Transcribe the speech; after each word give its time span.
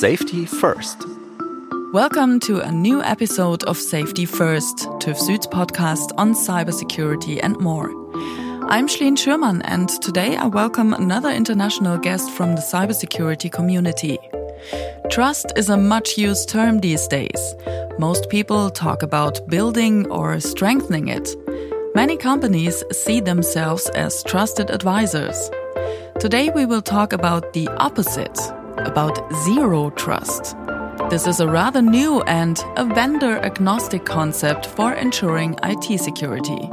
Safety 0.00 0.46
First. 0.46 1.04
Welcome 1.92 2.40
to 2.40 2.60
a 2.60 2.72
new 2.72 3.02
episode 3.02 3.64
of 3.64 3.76
Safety 3.76 4.24
First, 4.24 4.78
TÜV 4.98 5.18
Süd's 5.18 5.46
podcast 5.46 6.12
on 6.16 6.32
cybersecurity 6.32 7.38
and 7.42 7.60
more. 7.60 7.90
I'm 8.70 8.88
Schleen 8.88 9.14
Schürmann, 9.14 9.60
and 9.64 9.90
today 10.00 10.38
I 10.38 10.46
welcome 10.46 10.94
another 10.94 11.28
international 11.28 11.98
guest 11.98 12.30
from 12.30 12.54
the 12.54 12.62
cybersecurity 12.62 13.52
community. 13.52 14.18
Trust 15.10 15.52
is 15.54 15.68
a 15.68 15.76
much 15.76 16.16
used 16.16 16.48
term 16.48 16.80
these 16.80 17.06
days. 17.06 17.54
Most 17.98 18.30
people 18.30 18.70
talk 18.70 19.02
about 19.02 19.46
building 19.48 20.10
or 20.10 20.40
strengthening 20.40 21.08
it. 21.08 21.28
Many 21.94 22.16
companies 22.16 22.82
see 22.90 23.20
themselves 23.20 23.90
as 23.90 24.22
trusted 24.22 24.70
advisors. 24.70 25.50
Today 26.20 26.48
we 26.48 26.64
will 26.64 26.82
talk 26.82 27.12
about 27.12 27.52
the 27.52 27.68
opposite, 27.76 28.38
about 28.86 29.18
zero 29.44 29.90
trust. 29.90 30.56
This 31.10 31.26
is 31.26 31.40
a 31.40 31.48
rather 31.48 31.82
new 31.82 32.22
and 32.22 32.62
a 32.76 32.84
vendor 32.84 33.38
agnostic 33.38 34.04
concept 34.04 34.66
for 34.66 34.92
ensuring 34.92 35.56
IT 35.62 35.98
security. 36.00 36.68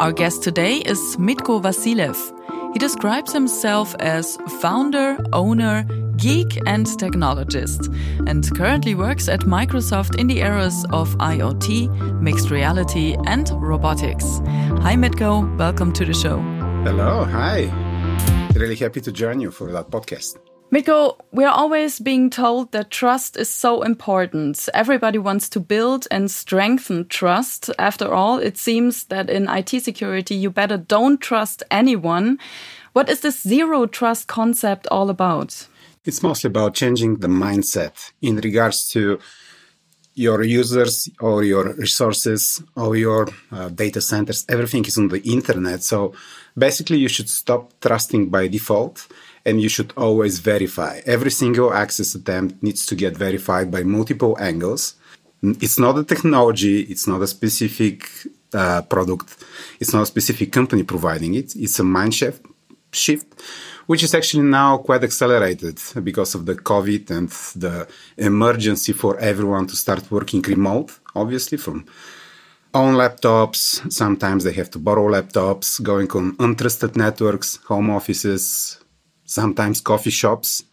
Our 0.00 0.12
guest 0.12 0.42
today 0.42 0.76
is 0.78 0.98
Mitko 1.16 1.60
Vasilev. 1.62 2.18
He 2.72 2.78
describes 2.78 3.32
himself 3.32 3.94
as 4.00 4.36
founder, 4.60 5.16
owner, 5.32 5.84
geek, 6.16 6.58
and 6.66 6.86
technologist, 6.86 7.88
and 8.28 8.48
currently 8.56 8.94
works 8.94 9.28
at 9.28 9.40
Microsoft 9.40 10.18
in 10.18 10.26
the 10.26 10.42
areas 10.42 10.84
of 10.90 11.16
IoT, 11.18 12.20
mixed 12.20 12.50
reality, 12.50 13.16
and 13.26 13.50
robotics. 13.62 14.40
Hi, 14.82 14.96
Mitko. 14.96 15.56
Welcome 15.56 15.92
to 15.94 16.04
the 16.04 16.14
show. 16.14 16.38
Hello. 16.84 17.24
Hi. 17.24 17.70
Really 18.54 18.76
happy 18.76 19.00
to 19.00 19.12
join 19.12 19.40
you 19.40 19.50
for 19.50 19.70
that 19.72 19.90
podcast. 19.90 20.38
Mitko, 20.70 21.16
we're 21.32 21.48
always 21.48 21.98
being 21.98 22.28
told 22.28 22.72
that 22.72 22.90
trust 22.90 23.38
is 23.38 23.48
so 23.48 23.80
important. 23.80 24.68
Everybody 24.74 25.16
wants 25.16 25.48
to 25.50 25.60
build 25.60 26.06
and 26.10 26.30
strengthen 26.30 27.08
trust. 27.08 27.70
After 27.78 28.12
all, 28.12 28.36
it 28.38 28.58
seems 28.58 29.04
that 29.04 29.30
in 29.30 29.48
IT 29.48 29.70
security, 29.82 30.34
you 30.34 30.50
better 30.50 30.76
don't 30.76 31.22
trust 31.22 31.62
anyone. 31.70 32.38
What 32.92 33.08
is 33.08 33.20
this 33.20 33.40
zero 33.40 33.86
trust 33.86 34.28
concept 34.28 34.86
all 34.90 35.08
about? 35.08 35.66
It's 36.04 36.22
mostly 36.22 36.48
about 36.48 36.74
changing 36.74 37.20
the 37.20 37.28
mindset 37.28 38.12
in 38.20 38.36
regards 38.36 38.90
to 38.90 39.18
your 40.14 40.42
users 40.42 41.08
or 41.18 41.44
your 41.44 41.74
resources 41.76 42.62
or 42.76 42.94
your 42.94 43.28
uh, 43.52 43.70
data 43.70 44.02
centers. 44.02 44.44
Everything 44.50 44.84
is 44.84 44.98
on 44.98 45.08
the 45.08 45.22
internet. 45.22 45.82
So 45.82 46.12
basically, 46.58 46.98
you 46.98 47.08
should 47.08 47.30
stop 47.30 47.72
trusting 47.80 48.28
by 48.28 48.48
default 48.48 49.06
and 49.48 49.60
you 49.64 49.70
should 49.74 49.92
always 49.96 50.34
verify. 50.40 51.00
Every 51.06 51.30
single 51.30 51.72
access 51.72 52.14
attempt 52.14 52.62
needs 52.62 52.84
to 52.86 52.94
get 52.94 53.16
verified 53.16 53.70
by 53.70 53.82
multiple 53.82 54.36
angles. 54.38 54.94
It's 55.42 55.78
not 55.78 55.98
a 55.98 56.04
technology, 56.04 56.76
it's 56.92 57.06
not 57.06 57.22
a 57.22 57.26
specific 57.26 57.98
uh, 58.52 58.82
product, 58.82 59.28
it's 59.80 59.92
not 59.94 60.02
a 60.02 60.12
specific 60.14 60.52
company 60.52 60.82
providing 60.82 61.34
it. 61.34 61.56
It's 61.56 61.78
a 61.78 61.84
mind 61.84 62.14
shift, 62.14 62.44
shift, 62.92 63.28
which 63.86 64.02
is 64.02 64.14
actually 64.14 64.42
now 64.42 64.78
quite 64.78 65.04
accelerated 65.04 65.78
because 66.02 66.34
of 66.34 66.44
the 66.44 66.56
COVID 66.70 67.04
and 67.16 67.28
the 67.64 67.88
emergency 68.18 68.92
for 68.92 69.18
everyone 69.18 69.66
to 69.68 69.76
start 69.76 70.10
working 70.10 70.42
remote, 70.42 70.90
obviously, 71.14 71.56
from 71.56 71.86
own 72.74 72.94
laptops. 73.02 73.90
Sometimes 73.90 74.44
they 74.44 74.52
have 74.52 74.70
to 74.72 74.78
borrow 74.78 75.06
laptops, 75.16 75.82
going 75.82 76.10
on 76.10 76.36
untrusted 76.36 76.96
networks, 76.96 77.56
home 77.68 77.90
offices, 77.90 78.78
sometimes 79.28 79.80
coffee 79.80 80.10
shops 80.10 80.64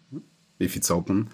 if 0.59 0.75
it's 0.75 0.89
open. 0.89 1.29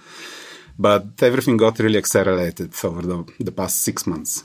But 0.77 1.22
everything 1.22 1.58
got 1.58 1.80
really 1.80 1.97
accelerated 1.97 2.73
over 2.83 3.02
the, 3.02 3.25
the 3.39 3.52
past 3.52 3.83
six 3.83 4.08
months. 4.08 4.44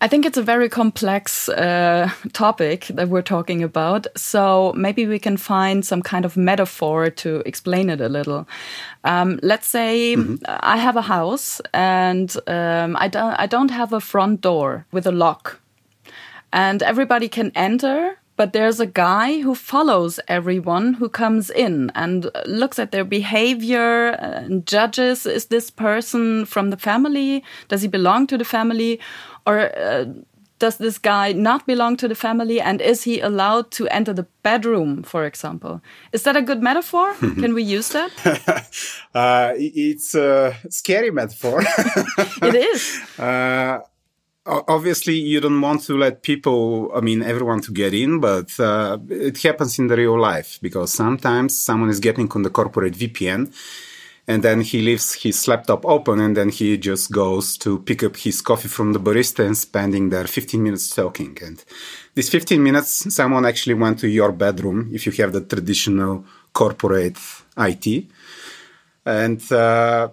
I 0.00 0.08
think 0.08 0.26
it's 0.26 0.36
a 0.36 0.42
very 0.42 0.68
complex 0.68 1.48
uh, 1.48 2.10
topic 2.32 2.86
that 2.88 3.08
we're 3.08 3.22
talking 3.22 3.62
about. 3.62 4.06
So 4.16 4.72
maybe 4.76 5.06
we 5.06 5.18
can 5.18 5.36
find 5.36 5.84
some 5.84 6.02
kind 6.02 6.24
of 6.24 6.36
metaphor 6.36 7.10
to 7.10 7.42
explain 7.46 7.88
it 7.88 8.00
a 8.00 8.08
little. 8.08 8.46
Um, 9.04 9.38
let's 9.42 9.68
say 9.68 10.16
mm 10.16 10.22
-hmm. 10.22 10.74
I 10.74 10.78
have 10.78 10.98
a 10.98 11.02
house 11.02 11.62
and 11.72 12.36
um, 12.46 12.96
I 13.04 13.08
don't 13.08 13.34
I 13.44 13.46
don't 13.48 13.70
have 13.70 13.96
a 13.96 14.00
front 14.00 14.42
door 14.42 14.84
with 14.90 15.06
a 15.06 15.12
lock, 15.12 15.60
and 16.50 16.82
everybody 16.82 17.28
can 17.28 17.50
enter 17.54 18.21
but 18.42 18.52
there's 18.52 18.80
a 18.80 18.86
guy 18.86 19.40
who 19.40 19.54
follows 19.54 20.18
everyone 20.26 20.94
who 20.94 21.08
comes 21.08 21.48
in 21.48 21.92
and 21.94 22.28
looks 22.44 22.80
at 22.80 22.90
their 22.90 23.04
behavior 23.04 24.08
and 24.18 24.66
judges 24.66 25.26
is 25.26 25.46
this 25.46 25.70
person 25.70 26.44
from 26.44 26.70
the 26.70 26.76
family? 26.76 27.44
Does 27.68 27.82
he 27.82 27.88
belong 27.88 28.26
to 28.26 28.36
the 28.36 28.44
family? 28.44 28.98
Or 29.46 29.70
uh, 29.78 30.06
does 30.58 30.78
this 30.78 30.98
guy 30.98 31.30
not 31.34 31.68
belong 31.68 31.96
to 31.98 32.08
the 32.08 32.16
family? 32.16 32.60
And 32.60 32.80
is 32.80 33.04
he 33.04 33.20
allowed 33.20 33.70
to 33.78 33.86
enter 33.94 34.12
the 34.12 34.26
bedroom 34.42 35.04
for 35.04 35.24
example? 35.24 35.80
Is 36.10 36.24
that 36.24 36.34
a 36.34 36.42
good 36.42 36.64
metaphor? 36.64 37.14
Can 37.20 37.54
we 37.54 37.62
use 37.62 37.90
that? 37.90 38.10
Uh, 39.14 39.52
it's 39.56 40.14
a 40.14 40.56
scary 40.70 41.10
metaphor. 41.12 41.62
It 42.42 42.54
is. 42.54 42.98
Uh, 43.18 43.80
obviously 44.46 45.14
you 45.14 45.40
don't 45.40 45.60
want 45.60 45.82
to 45.82 45.96
let 45.96 46.22
people 46.22 46.90
i 46.94 47.00
mean 47.00 47.22
everyone 47.22 47.60
to 47.60 47.72
get 47.72 47.94
in 47.94 48.18
but 48.20 48.58
uh, 48.58 48.98
it 49.08 49.40
happens 49.42 49.78
in 49.78 49.86
the 49.86 49.96
real 49.96 50.18
life 50.18 50.58
because 50.60 50.92
sometimes 50.92 51.58
someone 51.58 51.88
is 51.88 52.00
getting 52.00 52.30
on 52.32 52.42
the 52.42 52.50
corporate 52.50 52.94
vpn 52.94 53.52
and 54.28 54.42
then 54.42 54.60
he 54.60 54.80
leaves 54.80 55.14
his 55.14 55.48
laptop 55.48 55.84
open 55.84 56.20
and 56.20 56.36
then 56.36 56.48
he 56.48 56.78
just 56.78 57.10
goes 57.10 57.56
to 57.58 57.80
pick 57.80 58.02
up 58.02 58.16
his 58.16 58.40
coffee 58.40 58.68
from 58.68 58.92
the 58.92 59.00
barista 59.00 59.44
and 59.44 59.58
spending 59.58 60.10
there 60.10 60.26
15 60.26 60.62
minutes 60.62 60.94
talking. 60.94 61.36
And 61.42 61.62
these 62.14 62.30
15 62.30 62.62
minutes 62.62 63.12
someone 63.14 63.44
actually 63.44 63.74
went 63.74 63.98
to 64.00 64.08
your 64.08 64.32
bedroom 64.32 64.90
if 64.92 65.06
you 65.06 65.12
have 65.12 65.32
the 65.32 65.40
traditional 65.40 66.24
corporate 66.52 67.18
it 67.56 68.06
and 69.04 69.52
uh, 69.52 70.08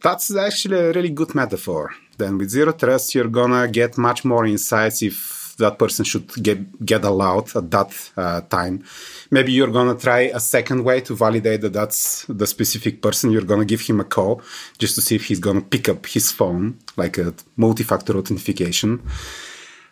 that's 0.00 0.34
actually 0.36 0.78
a 0.78 0.92
really 0.92 1.10
good 1.10 1.34
metaphor 1.34 1.92
then 2.18 2.38
with 2.38 2.50
zero 2.50 2.72
trust, 2.72 3.14
you're 3.14 3.28
gonna 3.28 3.68
get 3.68 3.98
much 3.98 4.24
more 4.24 4.46
insights 4.46 5.02
if 5.02 5.54
that 5.58 5.78
person 5.78 6.04
should 6.04 6.28
get 6.42 6.84
get 6.84 7.04
allowed 7.04 7.54
at 7.56 7.70
that 7.70 8.10
uh, 8.16 8.40
time. 8.42 8.84
Maybe 9.30 9.52
you're 9.52 9.70
gonna 9.70 9.94
try 9.94 10.30
a 10.34 10.40
second 10.40 10.84
way 10.84 11.00
to 11.02 11.14
validate 11.14 11.62
that 11.62 11.72
that's 11.72 12.26
the 12.28 12.46
specific 12.46 13.02
person. 13.02 13.32
You're 13.32 13.50
gonna 13.50 13.64
give 13.64 13.80
him 13.80 14.00
a 14.00 14.04
call 14.04 14.42
just 14.78 14.94
to 14.96 15.00
see 15.00 15.16
if 15.16 15.24
he's 15.26 15.40
gonna 15.40 15.62
pick 15.62 15.88
up 15.88 16.06
his 16.06 16.30
phone, 16.30 16.78
like 16.96 17.18
a 17.18 17.34
multi-factor 17.56 18.16
authentication. 18.16 19.02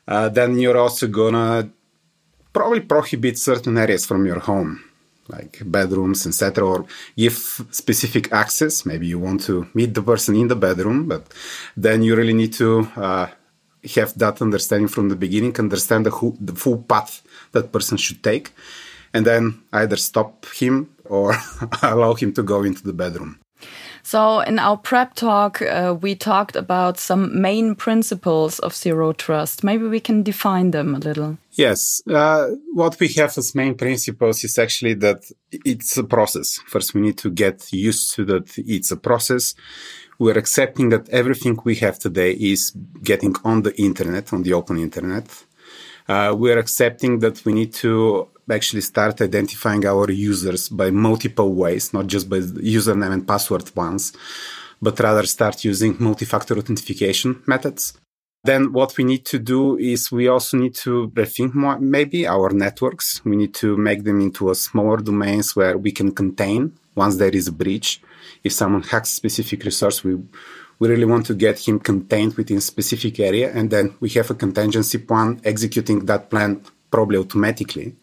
Uh, 0.07 0.29
then 0.29 0.59
you're 0.59 0.77
also 0.77 1.07
gonna 1.09 1.71
probably 2.53 2.81
prohibit 2.81 3.39
certain 3.39 3.77
areas 3.79 4.07
from 4.07 4.27
your 4.27 4.41
home 4.41 4.83
like 5.29 5.63
bedrooms, 5.65 6.27
etc., 6.27 6.65
or 6.65 6.87
give 7.17 7.37
specific 7.71 8.33
access. 8.33 8.85
Maybe 8.85 9.07
you 9.07 9.19
want 9.19 9.43
to 9.45 9.67
meet 9.75 9.95
the 9.95 10.03
person 10.03 10.35
in 10.37 10.49
the 10.49 10.57
bedroom, 10.57 11.09
but 11.09 11.27
then 11.77 12.03
you 12.03 12.17
really 12.17 12.35
need 12.35 12.53
to 12.55 12.89
uh, 12.97 13.27
have 13.95 14.19
that 14.19 14.41
understanding 14.43 14.89
from 14.89 15.09
the 15.09 15.17
beginning, 15.17 15.59
understand 15.59 16.07
the, 16.07 16.11
who, 16.11 16.37
the 16.41 16.55
full 16.55 16.79
path 16.79 17.23
that 17.53 17.73
person 17.73 17.97
should 17.97 18.23
take, 18.23 18.53
and 19.13 19.27
then 19.27 19.63
either 19.73 19.97
stop 19.97 20.47
him 20.55 20.91
or 21.05 21.37
allow 21.83 22.15
him 22.15 22.33
to 22.33 22.43
go 22.43 22.63
into 22.63 22.83
the 22.83 22.93
bedroom. 22.93 23.39
So, 24.03 24.41
in 24.41 24.59
our 24.59 24.77
prep 24.77 25.15
talk, 25.15 25.63
uh, 25.63 25.97
we 25.99 26.15
talked 26.15 26.57
about 26.57 26.99
some 26.99 27.41
main 27.41 27.75
principles 27.75 28.59
of 28.59 28.75
zero 28.75 29.15
trust. 29.15 29.65
Maybe 29.65 29.87
we 29.87 30.01
can 30.01 30.23
define 30.23 30.73
them 30.73 30.95
a 30.95 30.99
little. 30.99 31.39
Yes. 31.57 32.03
Uh, 32.09 32.49
what 32.73 32.99
we 32.99 33.09
have 33.09 33.39
as 33.39 33.55
main 33.55 33.75
principles 33.77 34.43
is 34.43 34.59
actually 34.59 34.95
that 34.95 35.25
it's 35.53 35.97
a 35.97 36.05
process. 36.05 36.59
First, 36.67 36.95
we 36.95 37.01
need 37.01 37.19
to 37.19 37.31
get 37.31 37.73
used 37.73 38.15
to 38.15 38.25
that 38.25 38.59
it's 38.59 38.91
a 38.91 38.97
process. 38.97 39.55
We're 40.19 40.39
accepting 40.39 40.89
that 40.89 41.09
everything 41.11 41.59
we 41.65 41.77
have 41.77 41.99
today 41.99 42.33
is 42.33 42.73
getting 43.03 43.35
on 43.45 43.63
the 43.63 43.75
internet, 43.81 44.33
on 44.33 44.43
the 44.43 44.53
open 44.53 44.79
internet. 44.79 45.27
Uh, 46.09 46.35
we're 46.37 46.59
accepting 46.59 47.21
that 47.21 47.45
we 47.45 47.53
need 47.53 47.73
to 47.75 48.29
actually 48.51 48.83
start 48.83 49.21
identifying 49.21 49.87
our 49.87 50.11
users 50.11 50.69
by 50.69 50.91
multiple 50.91 51.55
ways, 51.55 51.95
not 51.95 52.09
just 52.09 52.29
by 52.29 52.39
username 52.39 53.13
and 53.13 53.27
password 53.27 53.75
ones, 53.77 54.13
but 54.83 54.99
rather 54.99 55.25
start 55.25 55.65
using 55.65 55.97
multi-factor 55.99 56.59
authentication 56.59 57.43
methods. 57.47 57.95
Then 58.45 58.73
what 58.73 58.97
we 58.99 59.05
need 59.05 59.25
to 59.27 59.39
do 59.39 59.79
is 59.79 60.13
we 60.13 60.29
also 60.29 60.59
need 60.59 60.75
to 60.77 61.09
rethink 61.15 61.55
more, 61.55 61.79
maybe 61.79 62.27
our 62.27 62.51
networks. 62.51 63.25
We 63.25 63.37
need 63.37 63.55
to 63.55 63.77
make 63.77 64.05
them 64.05 64.21
into 64.21 64.51
a 64.51 64.55
smaller 64.55 64.99
domains 64.99 65.57
where 65.57 65.79
we 65.79 65.93
can 65.93 66.13
contain 66.13 66.79
once 66.95 67.17
there 67.17 67.35
is 67.35 67.49
a 67.49 67.53
breach. 67.53 68.03
If 68.43 68.53
someone 68.53 68.83
hacks 68.83 69.11
specific 69.11 69.65
resource, 69.65 70.05
we 70.05 70.19
we 70.81 70.89
really 70.89 71.05
want 71.05 71.25
to 71.27 71.35
get 71.35 71.67
him 71.67 71.79
contained 71.79 72.35
within 72.35 72.61
specific 72.61 73.21
area 73.21 73.51
and 73.55 73.71
then 73.71 73.95
we 74.01 74.09
have 74.11 74.29
a 74.31 74.35
contingency 74.35 74.99
plan 74.99 75.41
executing 75.45 76.05
that 76.07 76.29
plan 76.31 76.63
probably 76.91 77.17
automatically 77.17 77.95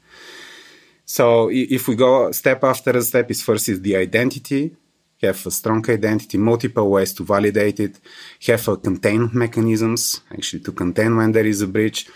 so 1.12 1.50
if 1.52 1.90
we 1.90 1.96
go 1.96 2.32
step 2.32 2.64
after 2.64 2.92
a 2.92 3.02
step, 3.02 3.30
is 3.30 3.42
first 3.42 3.68
is 3.68 3.82
the 3.82 3.98
identity. 3.98 4.78
Have 5.22 5.46
a 5.46 5.52
strong 5.52 5.88
identity, 5.90 6.38
multiple 6.38 6.90
ways 6.90 7.14
to 7.14 7.24
validate 7.24 7.80
it, 7.80 8.00
have 8.48 8.68
a 8.68 8.78
containment 8.78 9.34
mechanisms, 9.34 10.22
actually 10.32 10.64
to 10.64 10.72
contain 10.72 11.16
when 11.16 11.32
there 11.32 11.46
is 11.46 11.62
a 11.62 11.68
breach, 11.68 12.08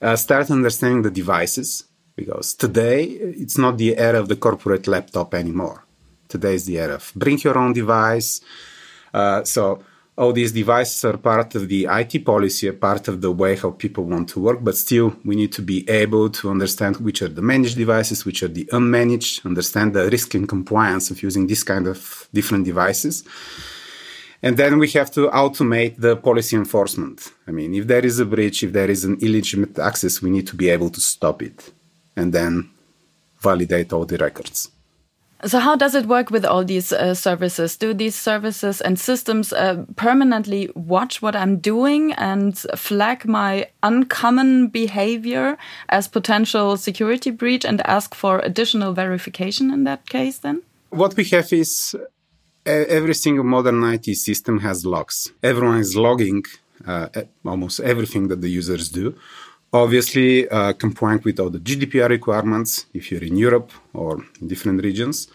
uh, 0.00 0.16
start 0.16 0.50
understanding 0.50 1.02
the 1.02 1.10
devices, 1.10 1.84
because 2.16 2.54
today 2.54 3.04
it's 3.04 3.58
not 3.58 3.78
the 3.78 3.96
era 3.96 4.18
of 4.20 4.28
the 4.28 4.36
corporate 4.36 4.86
laptop 4.86 5.34
anymore. 5.34 5.84
Today 6.28 6.54
is 6.54 6.66
the 6.66 6.78
era 6.78 6.94
of 6.94 7.12
bring 7.14 7.38
your 7.38 7.58
own 7.58 7.72
device. 7.72 8.40
Uh, 9.12 9.44
so 9.44 9.82
all 10.16 10.32
these 10.32 10.52
devices 10.52 11.04
are 11.04 11.16
part 11.16 11.54
of 11.54 11.68
the 11.68 11.86
IT 11.90 12.24
policy, 12.24 12.68
a 12.68 12.72
part 12.72 13.08
of 13.08 13.20
the 13.22 13.32
way 13.32 13.56
how 13.56 13.70
people 13.70 14.04
want 14.04 14.28
to 14.28 14.40
work, 14.40 14.58
but 14.62 14.76
still 14.76 15.16
we 15.24 15.34
need 15.34 15.52
to 15.52 15.62
be 15.62 15.88
able 15.88 16.28
to 16.28 16.50
understand 16.50 16.96
which 16.98 17.22
are 17.22 17.28
the 17.28 17.40
managed 17.40 17.76
devices, 17.76 18.26
which 18.26 18.42
are 18.42 18.48
the 18.48 18.66
unmanaged, 18.72 19.44
understand 19.46 19.94
the 19.94 20.10
risk 20.10 20.34
and 20.34 20.48
compliance 20.48 21.10
of 21.10 21.22
using 21.22 21.46
this 21.46 21.62
kind 21.62 21.86
of 21.86 22.28
different 22.32 22.66
devices. 22.66 23.24
And 24.42 24.56
then 24.56 24.78
we 24.78 24.88
have 24.90 25.10
to 25.12 25.28
automate 25.28 25.96
the 25.98 26.16
policy 26.16 26.56
enforcement. 26.56 27.32
I 27.46 27.52
mean, 27.52 27.74
if 27.74 27.86
there 27.86 28.04
is 28.04 28.18
a 28.18 28.26
breach, 28.26 28.64
if 28.64 28.72
there 28.72 28.90
is 28.90 29.04
an 29.04 29.16
illegitimate 29.20 29.78
access, 29.78 30.20
we 30.20 30.30
need 30.30 30.46
to 30.48 30.56
be 30.56 30.68
able 30.68 30.90
to 30.90 31.00
stop 31.00 31.42
it 31.42 31.72
and 32.16 32.32
then 32.32 32.68
validate 33.40 33.92
all 33.92 34.04
the 34.04 34.18
records. 34.18 34.68
So, 35.44 35.58
how 35.58 35.74
does 35.74 35.94
it 35.96 36.06
work 36.06 36.30
with 36.30 36.44
all 36.44 36.64
these 36.64 36.92
uh, 36.92 37.14
services? 37.14 37.76
Do 37.76 37.92
these 37.92 38.14
services 38.14 38.80
and 38.80 38.98
systems 38.98 39.52
uh, 39.52 39.84
permanently 39.96 40.70
watch 40.76 41.20
what 41.20 41.34
I'm 41.34 41.56
doing 41.58 42.12
and 42.12 42.56
flag 42.76 43.26
my 43.26 43.66
uncommon 43.82 44.68
behavior 44.68 45.58
as 45.88 46.06
potential 46.06 46.76
security 46.76 47.30
breach 47.30 47.64
and 47.64 47.80
ask 47.86 48.14
for 48.14 48.38
additional 48.38 48.92
verification 48.92 49.72
in 49.72 49.82
that 49.84 50.08
case 50.08 50.38
then? 50.38 50.62
What 50.90 51.16
we 51.16 51.24
have 51.24 51.52
is 51.52 51.96
every 52.64 53.14
single 53.14 53.44
modern 53.44 53.82
IT 53.82 54.14
system 54.14 54.60
has 54.60 54.86
logs. 54.86 55.32
Everyone 55.42 55.78
is 55.78 55.96
logging 55.96 56.44
uh, 56.86 57.08
almost 57.44 57.80
everything 57.80 58.28
that 58.28 58.42
the 58.42 58.50
users 58.50 58.88
do 58.88 59.14
obviously 59.72 60.48
uh, 60.48 60.72
compliant 60.74 61.24
with 61.24 61.40
all 61.40 61.50
the 61.50 61.58
GDPR 61.58 62.08
requirements 62.08 62.86
if 62.92 63.10
you're 63.10 63.24
in 63.24 63.36
Europe 63.36 63.72
or 63.94 64.24
in 64.40 64.48
different 64.48 64.82
regions. 64.82 65.28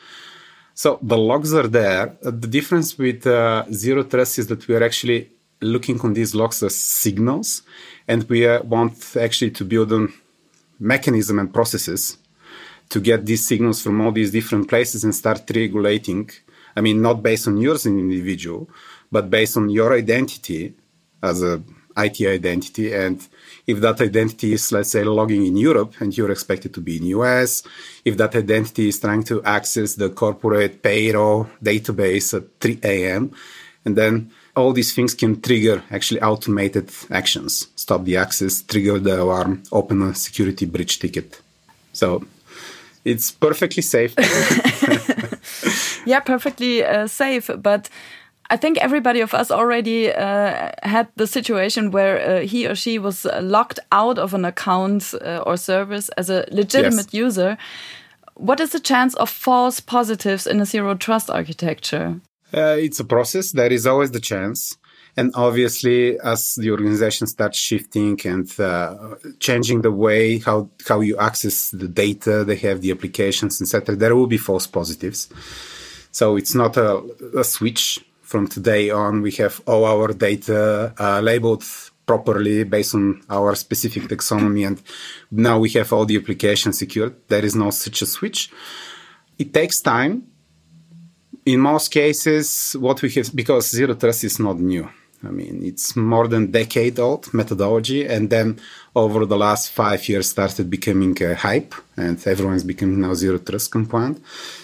So 0.73 0.99
the 1.01 1.17
logs 1.17 1.53
are 1.53 1.67
there. 1.67 2.15
Uh, 2.23 2.31
the 2.31 2.47
difference 2.47 2.97
with 2.97 3.25
uh, 3.25 3.65
Zero 3.71 4.03
Trust 4.03 4.39
is 4.39 4.47
that 4.47 4.67
we 4.67 4.75
are 4.75 4.83
actually 4.83 5.31
looking 5.59 5.99
on 6.01 6.13
these 6.13 6.35
logs 6.35 6.61
as 6.61 6.75
signals, 6.75 7.63
and 8.07 8.23
we 8.29 8.47
uh, 8.47 8.61
want 8.61 9.17
actually 9.19 9.49
to 9.51 9.65
build 9.65 9.91
a 9.91 10.07
mechanism 10.79 11.39
and 11.39 11.51
processes 11.51 12.17
to 12.89 12.99
get 12.99 13.25
these 13.25 13.45
signals 13.45 13.81
from 13.81 13.99
all 13.99 14.11
these 14.11 14.31
different 14.31 14.69
places 14.69 15.03
and 15.03 15.15
start 15.15 15.49
regulating. 15.53 16.29
I 16.75 16.81
mean, 16.81 17.01
not 17.01 17.23
based 17.23 17.47
on 17.47 17.57
yours 17.57 17.81
as 17.81 17.85
an 17.87 17.99
individual, 17.99 18.69
but 19.11 19.31
based 19.31 19.57
on 19.57 19.69
your 19.69 19.93
identity 19.93 20.75
as 21.23 21.41
a 21.41 21.61
IT 21.97 22.21
identity 22.21 22.93
and 22.93 23.27
if 23.67 23.81
that 23.81 23.99
identity 23.99 24.53
is, 24.53 24.71
let's 24.71 24.91
say, 24.91 25.03
logging 25.03 25.45
in 25.45 25.57
Europe 25.57 25.95
and 25.99 26.17
you're 26.17 26.31
expected 26.31 26.73
to 26.73 26.81
be 26.81 26.97
in 26.97 27.05
US, 27.17 27.63
if 28.05 28.15
that 28.17 28.35
identity 28.35 28.87
is 28.87 28.99
trying 28.99 29.23
to 29.23 29.43
access 29.43 29.95
the 29.95 30.09
corporate 30.09 30.81
payroll 30.81 31.49
database 31.61 32.33
at 32.33 32.43
3 32.61 32.79
a.m., 32.83 33.31
and 33.83 33.95
then 33.95 34.31
all 34.55 34.73
these 34.73 34.93
things 34.93 35.13
can 35.13 35.39
trigger 35.41 35.83
actually 35.91 36.21
automated 36.21 36.89
actions, 37.11 37.67
stop 37.75 38.05
the 38.05 38.17
access, 38.17 38.61
trigger 38.61 38.99
the 38.99 39.21
alarm, 39.21 39.63
open 39.71 40.01
a 40.01 40.15
security 40.15 40.65
breach 40.65 40.99
ticket. 40.99 41.41
So 41.93 42.25
it's 43.05 43.31
perfectly 43.31 43.83
safe. 43.83 44.13
yeah, 46.05 46.19
perfectly 46.21 46.83
uh, 46.83 47.07
safe. 47.07 47.49
But 47.57 47.89
I 48.49 48.57
think 48.57 48.77
everybody 48.77 49.21
of 49.21 49.33
us 49.33 49.51
already 49.51 50.11
uh, 50.13 50.71
had 50.83 51.07
the 51.15 51.27
situation 51.27 51.91
where 51.91 52.19
uh, 52.19 52.41
he 52.41 52.67
or 52.67 52.75
she 52.75 52.97
was 52.97 53.25
locked 53.41 53.79
out 53.91 54.17
of 54.17 54.33
an 54.33 54.45
account 54.45 55.13
uh, 55.21 55.43
or 55.45 55.57
service 55.57 56.09
as 56.17 56.29
a 56.29 56.45
legitimate 56.51 57.11
yes. 57.11 57.13
user. 57.13 57.57
What 58.35 58.59
is 58.59 58.71
the 58.71 58.79
chance 58.79 59.15
of 59.15 59.29
false 59.29 59.79
positives 59.79 60.47
in 60.47 60.61
a 60.61 60.65
zero 60.65 60.95
trust 60.95 61.29
architecture? 61.29 62.21
Uh, 62.53 62.77
it's 62.79 62.99
a 62.99 63.05
process. 63.05 63.51
There 63.51 63.71
is 63.71 63.85
always 63.85 64.11
the 64.11 64.21
chance. 64.21 64.77
And 65.17 65.31
obviously, 65.33 66.17
as 66.19 66.55
the 66.55 66.69
organization 66.69 67.25
starts 67.25 67.57
shifting 67.57 68.19
and 68.23 68.47
uh, 68.59 69.15
changing 69.39 69.81
the 69.81 69.91
way 69.91 70.37
how, 70.37 70.69
how 70.87 70.99
you 71.01 71.17
access 71.17 71.71
the 71.71 71.87
data, 71.87 72.43
they 72.43 72.55
have 72.57 72.81
the 72.81 72.91
applications, 72.91 73.59
etc., 73.59 73.95
there 73.95 74.15
will 74.15 74.27
be 74.27 74.37
false 74.37 74.67
positives. 74.67 75.27
So 76.11 76.35
it's 76.35 76.53
not 76.53 76.77
a, 76.77 77.01
a 77.35 77.43
switch 77.43 78.05
from 78.27 78.45
today 78.47 78.89
on, 78.89 79.21
we 79.21 79.31
have 79.33 79.61
all 79.65 79.85
our 79.85 80.09
data 80.11 80.93
uh, 80.99 81.21
labeled 81.21 81.63
properly 82.05 82.65
based 82.65 82.93
on 82.93 83.21
our 83.29 83.55
specific 83.55 84.03
taxonomy. 84.03 84.67
And 84.67 84.81
now 85.31 85.59
we 85.59 85.69
have 85.71 85.93
all 85.93 86.05
the 86.05 86.17
applications 86.17 86.77
secured. 86.77 87.15
There 87.29 87.45
is 87.45 87.55
no 87.55 87.69
such 87.69 88.01
a 88.01 88.05
switch. 88.05 88.51
It 89.39 89.53
takes 89.53 89.79
time. 89.79 90.27
In 91.45 91.61
most 91.61 91.87
cases, 91.89 92.75
what 92.77 93.01
we 93.01 93.09
have, 93.11 93.33
because 93.33 93.69
zero 93.69 93.93
trust 93.93 94.25
is 94.25 94.39
not 94.39 94.59
new. 94.59 94.89
I 95.23 95.29
mean, 95.29 95.61
it's 95.63 95.95
more 95.95 96.27
than 96.27 96.51
decade 96.51 96.99
old 96.99 97.33
methodology. 97.33 98.05
And 98.05 98.29
then 98.29 98.59
over 98.93 99.25
the 99.25 99.37
last 99.37 99.71
five 99.71 100.07
years 100.09 100.29
started 100.29 100.69
becoming 100.69 101.15
a 101.23 101.33
hype 101.33 101.73
and 101.95 102.15
everyone's 102.27 102.65
becoming 102.65 102.99
now 102.99 103.13
zero 103.13 103.37
trust 103.37 103.71
compliant. 103.71 104.21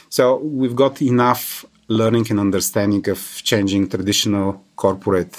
So 0.10 0.38
we've 0.38 0.76
got 0.76 1.02
enough 1.02 1.66
learning 2.02 2.28
and 2.32 2.40
understanding 2.40 3.08
of 3.10 3.20
changing 3.44 3.90
traditional 3.90 4.64
corporate 4.76 5.36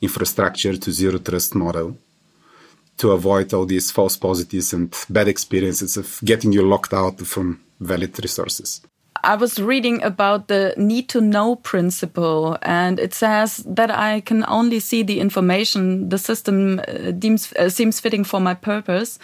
infrastructure 0.00 0.76
to 0.76 0.90
zero 0.90 1.18
trust 1.18 1.54
model 1.54 1.96
to 2.96 3.12
avoid 3.12 3.52
all 3.54 3.66
these 3.66 3.90
false 3.90 4.16
positives 4.16 4.72
and 4.72 4.94
bad 5.08 5.28
experiences 5.28 5.96
of 5.96 6.20
getting 6.24 6.52
you 6.52 6.62
locked 6.62 6.92
out 6.92 7.18
from 7.20 7.60
valid 7.80 8.18
resources. 8.20 8.82
I 9.22 9.36
was 9.36 9.58
reading 9.58 10.02
about 10.02 10.48
the 10.48 10.74
need 10.76 11.08
to 11.10 11.20
know 11.20 11.56
principle, 11.56 12.56
and 12.62 12.98
it 12.98 13.12
says 13.12 13.58
that 13.66 13.90
I 13.90 14.20
can 14.20 14.44
only 14.48 14.80
see 14.80 15.02
the 15.02 15.20
information 15.20 16.08
the 16.08 16.18
system 16.18 16.80
uh, 16.80 17.10
deems, 17.10 17.52
uh, 17.54 17.68
seems 17.68 18.00
fitting 18.00 18.24
for 18.24 18.40
my 18.40 18.54
purpose. 18.54 19.18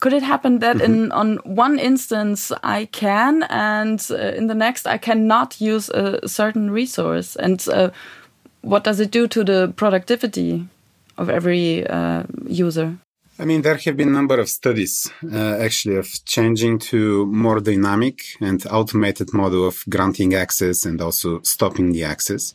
Could 0.00 0.12
it 0.12 0.22
happen 0.22 0.58
that 0.60 0.76
mm 0.76 0.82
-hmm. 0.82 0.94
in 0.94 1.12
on 1.12 1.38
one 1.44 1.82
instance 1.82 2.54
I 2.62 2.88
can, 2.90 3.42
and 3.50 4.00
uh, 4.10 4.36
in 4.38 4.46
the 4.46 4.54
next 4.54 4.86
I 4.86 4.98
cannot 4.98 5.60
use 5.60 5.92
a 5.92 6.28
certain 6.28 6.74
resource? 6.74 7.38
And 7.42 7.66
uh, 7.68 7.88
what 8.60 8.84
does 8.84 9.00
it 9.00 9.12
do 9.12 9.26
to 9.26 9.44
the 9.44 9.72
productivity 9.74 10.68
of 11.16 11.28
every 11.28 11.86
uh, 11.90 12.22
user? 12.66 12.96
I 13.40 13.44
mean, 13.44 13.62
there 13.62 13.76
have 13.76 13.96
been 13.96 14.08
a 14.08 14.12
number 14.12 14.40
of 14.40 14.48
studies 14.48 15.12
uh, 15.22 15.58
actually 15.60 15.96
of 15.96 16.08
changing 16.24 16.80
to 16.90 17.24
more 17.26 17.60
dynamic 17.60 18.20
and 18.40 18.66
automated 18.66 19.32
model 19.32 19.64
of 19.66 19.84
granting 19.88 20.34
access 20.34 20.84
and 20.84 21.00
also 21.00 21.40
stopping 21.42 21.92
the 21.92 22.02
access. 22.04 22.54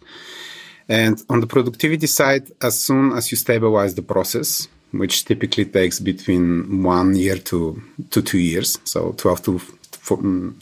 And 0.89 1.23
on 1.29 1.39
the 1.39 1.47
productivity 1.47 2.07
side, 2.07 2.51
as 2.61 2.77
soon 2.77 3.13
as 3.13 3.31
you 3.31 3.37
stabilize 3.37 3.95
the 3.95 4.01
process, 4.01 4.67
which 4.93 5.25
typically 5.25 5.65
takes 5.65 5.99
between 5.99 6.83
one 6.83 7.15
year 7.15 7.37
to, 7.37 7.81
to 8.11 8.21
two 8.21 8.37
years, 8.37 8.79
so 8.83 9.13
12 9.17 9.43
to 9.43 9.59
four, 9.59 10.17
mm, 10.17 10.53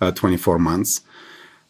uh, 0.00 0.12
24 0.12 0.58
months. 0.58 1.02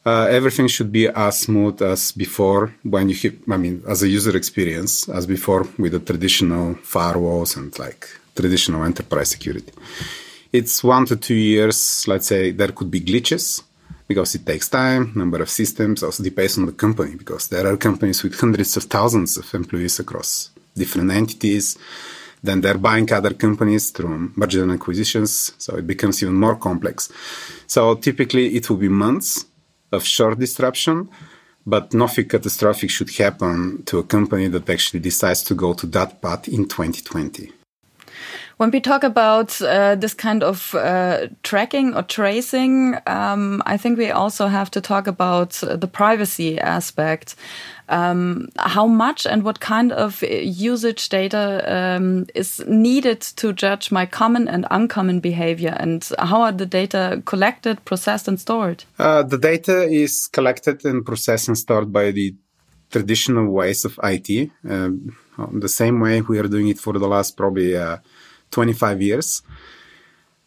Uh, 0.04 0.28
everything 0.30 0.68
should 0.68 0.92
be 0.92 1.08
as 1.08 1.40
smooth 1.40 1.82
as 1.82 2.12
before 2.12 2.72
when 2.84 3.08
you 3.08 3.14
hit, 3.14 3.38
I 3.50 3.56
mean, 3.56 3.82
as 3.88 4.02
a 4.02 4.08
user 4.08 4.36
experience, 4.36 5.08
as 5.08 5.26
before 5.26 5.66
with 5.78 5.92
the 5.92 6.00
traditional 6.00 6.74
firewalls 6.74 7.56
and 7.56 7.76
like 7.78 8.06
traditional 8.34 8.84
enterprise 8.84 9.30
security. 9.30 9.72
It's 10.52 10.84
one 10.84 11.06
to 11.06 11.16
two 11.16 11.34
years, 11.34 12.06
let's 12.06 12.26
say 12.26 12.52
there 12.52 12.72
could 12.72 12.90
be 12.90 13.00
glitches 13.00 13.62
because 14.06 14.34
it 14.36 14.46
takes 14.46 14.68
time, 14.68 15.12
number 15.16 15.42
of 15.42 15.50
systems, 15.50 16.02
also 16.02 16.22
depends 16.22 16.56
on 16.58 16.66
the 16.66 16.72
company 16.72 17.16
because 17.16 17.48
there 17.48 17.66
are 17.66 17.76
companies 17.76 18.22
with 18.22 18.38
hundreds 18.38 18.76
of 18.76 18.84
thousands 18.84 19.36
of 19.36 19.52
employees 19.54 19.98
across 19.98 20.50
different 20.76 21.10
entities. 21.10 21.76
Then 22.42 22.60
they're 22.60 22.78
buying 22.78 23.12
other 23.12 23.34
companies 23.34 23.90
through 23.90 24.32
merger 24.36 24.62
and 24.62 24.72
acquisitions. 24.72 25.52
So 25.58 25.76
it 25.76 25.86
becomes 25.86 26.22
even 26.22 26.34
more 26.34 26.56
complex. 26.56 27.10
So 27.66 27.94
typically 27.96 28.54
it 28.56 28.70
will 28.70 28.76
be 28.76 28.88
months 28.88 29.46
of 29.92 30.04
short 30.04 30.38
disruption, 30.38 31.08
but 31.66 31.92
nothing 31.94 32.28
catastrophic 32.28 32.90
should 32.90 33.10
happen 33.16 33.82
to 33.86 33.98
a 33.98 34.04
company 34.04 34.48
that 34.48 34.68
actually 34.70 35.00
decides 35.00 35.42
to 35.44 35.54
go 35.54 35.72
to 35.74 35.86
that 35.88 36.22
path 36.22 36.46
in 36.48 36.68
2020. 36.68 37.52
When 38.58 38.70
we 38.70 38.80
talk 38.80 39.04
about 39.04 39.60
uh, 39.60 39.96
this 39.96 40.14
kind 40.14 40.42
of 40.42 40.74
uh, 40.74 41.26
tracking 41.42 41.94
or 41.94 42.02
tracing, 42.02 42.96
um, 43.06 43.62
I 43.66 43.76
think 43.76 43.98
we 43.98 44.10
also 44.10 44.46
have 44.46 44.70
to 44.70 44.80
talk 44.80 45.06
about 45.06 45.50
the 45.60 45.86
privacy 45.86 46.58
aspect. 46.58 47.34
Um, 47.88 48.48
how 48.56 48.86
much 48.86 49.26
and 49.26 49.44
what 49.44 49.60
kind 49.60 49.92
of 49.92 50.22
usage 50.22 51.08
data 51.08 51.62
um, 51.66 52.26
is 52.34 52.64
needed 52.66 53.20
to 53.36 53.52
judge 53.52 53.92
my 53.92 54.06
common 54.06 54.48
and 54.48 54.66
uncommon 54.70 55.20
behavior, 55.20 55.76
and 55.78 56.08
how 56.18 56.42
are 56.42 56.52
the 56.52 56.66
data 56.66 57.22
collected, 57.26 57.84
processed, 57.84 58.28
and 58.28 58.40
stored? 58.40 58.84
Uh, 58.98 59.22
the 59.22 59.38
data 59.38 59.82
is 59.82 60.26
collected 60.26 60.84
and 60.84 61.04
processed 61.06 61.48
and 61.48 61.56
stored 61.58 61.92
by 61.92 62.10
the 62.10 62.34
traditional 62.90 63.50
ways 63.50 63.84
of 63.84 63.98
IT, 64.02 64.50
um, 64.68 65.16
the 65.52 65.68
same 65.68 66.00
way 66.00 66.20
we 66.20 66.38
are 66.38 66.48
doing 66.48 66.68
it 66.68 66.78
for 66.78 66.92
the 66.92 67.08
last 67.08 67.36
probably 67.36 67.76
uh, 67.76 67.98
25 68.50 69.02
years. 69.02 69.42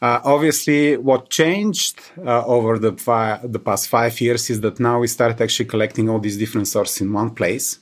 Uh, 0.02 0.22
obviously, 0.24 0.96
what 0.96 1.30
changed 1.30 2.00
uh, 2.26 2.46
over 2.46 2.80
the 2.80 2.94
fi- 2.94 3.40
the 3.44 3.60
past 3.60 3.90
five 3.90 4.20
years 4.22 4.50
is 4.50 4.62
that 4.62 4.80
now 4.80 5.00
we 5.00 5.08
start 5.08 5.42
actually 5.42 5.66
collecting 5.66 6.10
all 6.10 6.20
these 6.20 6.38
different 6.38 6.68
sources 6.68 7.02
in 7.02 7.12
one 7.12 7.32
place, 7.32 7.80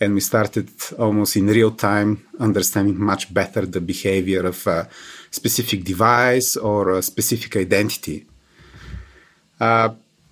and 0.00 0.14
we 0.14 0.20
started 0.20 0.70
almost 0.98 1.36
in 1.36 1.46
real 1.46 1.70
time 1.70 2.26
understanding 2.40 2.98
much 2.98 3.34
better 3.34 3.66
the 3.66 3.82
behavior 3.82 4.46
of 4.46 4.66
a 4.66 4.88
specific 5.30 5.84
device 5.84 6.56
or 6.56 6.92
a 6.92 7.02
specific 7.02 7.54
identity. 7.56 8.24
Uh, 9.60 9.90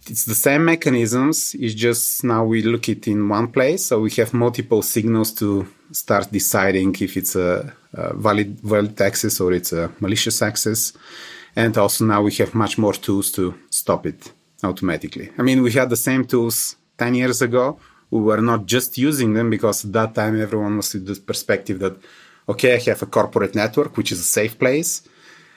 it's 0.09 0.25
the 0.25 0.35
same 0.35 0.65
mechanisms. 0.65 1.55
It's 1.59 1.75
just 1.75 2.25
now 2.25 2.45
we 2.45 2.63
look 2.63 2.89
it 2.89 3.09
in 3.09 3.29
one 3.29 3.49
place, 3.49 3.85
so 3.85 4.01
we 4.01 4.11
have 4.13 4.33
multiple 4.33 4.81
signals 4.81 5.33
to 5.33 5.67
start 5.93 6.33
deciding 6.33 6.97
if 7.01 7.17
it's 7.17 7.37
a 7.37 7.75
Uh, 7.97 8.13
valid 8.15 8.61
valid 8.61 9.01
access 9.01 9.41
or 9.41 9.53
it's 9.53 9.73
a 9.73 9.91
malicious 10.01 10.43
access. 10.43 10.93
And 11.55 11.77
also 11.79 12.05
now 12.05 12.21
we 12.23 12.33
have 12.35 12.55
much 12.55 12.77
more 12.77 12.93
tools 12.93 13.31
to 13.33 13.55
stop 13.71 14.07
it 14.07 14.33
automatically. 14.63 15.31
I 15.39 15.43
mean, 15.43 15.63
we 15.63 15.73
had 15.73 15.89
the 15.89 15.97
same 15.97 16.27
tools 16.27 16.77
10 16.99 17.15
years 17.15 17.41
ago. 17.41 17.79
We 18.11 18.21
were 18.21 18.43
not 18.43 18.67
just 18.67 18.99
using 18.99 19.33
them 19.33 19.49
because 19.49 19.85
at 19.85 19.93
that 19.95 20.15
time 20.15 20.41
everyone 20.41 20.77
was 20.77 20.93
with 20.93 21.07
the 21.07 21.19
perspective 21.21 21.79
that, 21.79 21.97
okay, 22.49 22.75
I 22.75 22.81
have 22.91 23.03
a 23.03 23.07
corporate 23.07 23.55
network, 23.55 23.97
which 23.97 24.13
is 24.13 24.21
a 24.21 24.25
safe 24.25 24.59
place. 24.59 25.03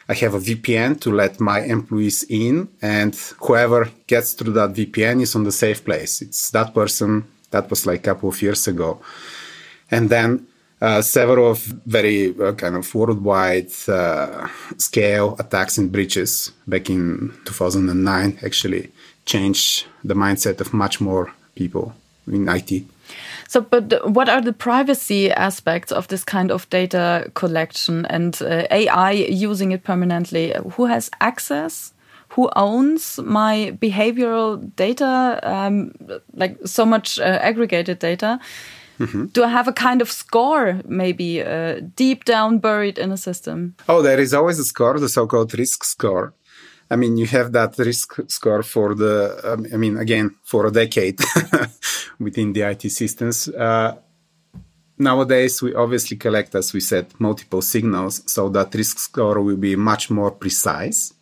I 0.07 0.13
have 0.15 0.33
a 0.33 0.39
VPN 0.39 0.99
to 1.01 1.11
let 1.11 1.39
my 1.39 1.59
employees 1.61 2.23
in, 2.29 2.67
and 2.81 3.15
whoever 3.41 3.91
gets 4.07 4.33
through 4.33 4.53
that 4.53 4.73
VPN 4.73 5.21
is 5.21 5.35
on 5.35 5.43
the 5.43 5.51
safe 5.51 5.85
place. 5.85 6.23
It's 6.23 6.49
that 6.49 6.73
person. 6.73 7.25
That 7.51 7.69
was 7.69 7.85
like 7.85 7.99
a 7.99 8.13
couple 8.13 8.29
of 8.29 8.41
years 8.41 8.67
ago. 8.67 9.01
And 9.91 10.09
then 10.09 10.47
uh, 10.81 11.01
several 11.01 11.55
very 11.85 12.33
uh, 12.39 12.53
kind 12.53 12.75
of 12.75 12.93
worldwide 12.95 13.71
uh, 13.87 14.47
scale 14.77 15.35
attacks 15.39 15.77
and 15.77 15.91
breaches 15.91 16.51
back 16.67 16.89
in 16.89 17.33
2009 17.45 18.39
actually 18.43 18.89
changed 19.25 19.85
the 20.03 20.13
mindset 20.13 20.61
of 20.61 20.73
much 20.73 21.01
more 21.01 21.33
people 21.55 21.93
in 22.27 22.47
IT. 22.47 22.83
So, 23.47 23.61
but 23.61 24.09
what 24.09 24.29
are 24.29 24.41
the 24.41 24.53
privacy 24.53 25.31
aspects 25.31 25.91
of 25.91 26.07
this 26.07 26.23
kind 26.23 26.51
of 26.51 26.69
data 26.69 27.31
collection 27.33 28.05
and 28.05 28.39
uh, 28.41 28.67
AI 28.69 29.11
using 29.11 29.71
it 29.71 29.83
permanently? 29.83 30.53
Who 30.75 30.85
has 30.85 31.09
access? 31.19 31.91
Who 32.29 32.49
owns 32.55 33.19
my 33.23 33.75
behavioral 33.81 34.75
data? 34.75 35.39
Um, 35.41 35.93
like 36.35 36.59
so 36.65 36.85
much 36.85 37.19
uh, 37.19 37.39
aggregated 37.41 37.97
data. 37.99 38.39
Mm 38.99 39.07
-hmm. 39.07 39.31
Do 39.31 39.43
I 39.43 39.47
have 39.47 39.69
a 39.69 39.73
kind 39.73 40.01
of 40.01 40.09
score, 40.09 40.81
maybe 40.85 41.41
uh, 41.41 41.75
deep 41.95 42.23
down 42.25 42.59
buried 42.59 42.97
in 42.97 43.11
a 43.11 43.17
system? 43.17 43.75
Oh, 43.87 44.01
there 44.03 44.21
is 44.21 44.33
always 44.33 44.59
a 44.59 44.63
score, 44.63 44.99
the 44.99 45.07
so 45.07 45.25
called 45.25 45.53
risk 45.53 45.83
score. 45.83 46.33
I 46.91 46.95
mean, 46.95 47.17
you 47.17 47.27
have 47.27 47.51
that 47.51 47.77
risk 47.77 48.19
score 48.27 48.63
for 48.63 48.95
the, 48.95 49.39
um, 49.43 49.65
I 49.73 49.77
mean, 49.77 49.97
again, 49.97 50.35
for 50.43 50.65
a 50.65 50.71
decade 50.71 51.15
within 52.19 52.53
the 52.53 52.61
IT 52.61 52.91
systems. 52.91 53.47
Uh, 53.47 53.93
nowadays, 54.97 55.61
we 55.61 55.75
obviously 55.75 56.17
collect, 56.17 56.55
as 56.55 56.73
we 56.73 56.79
said, 56.81 57.05
multiple 57.19 57.61
signals, 57.61 58.23
so 58.25 58.49
that 58.49 58.73
risk 58.73 58.99
score 58.99 59.39
will 59.41 59.57
be 59.57 59.75
much 59.75 60.09
more 60.09 60.31
precise. 60.31 61.13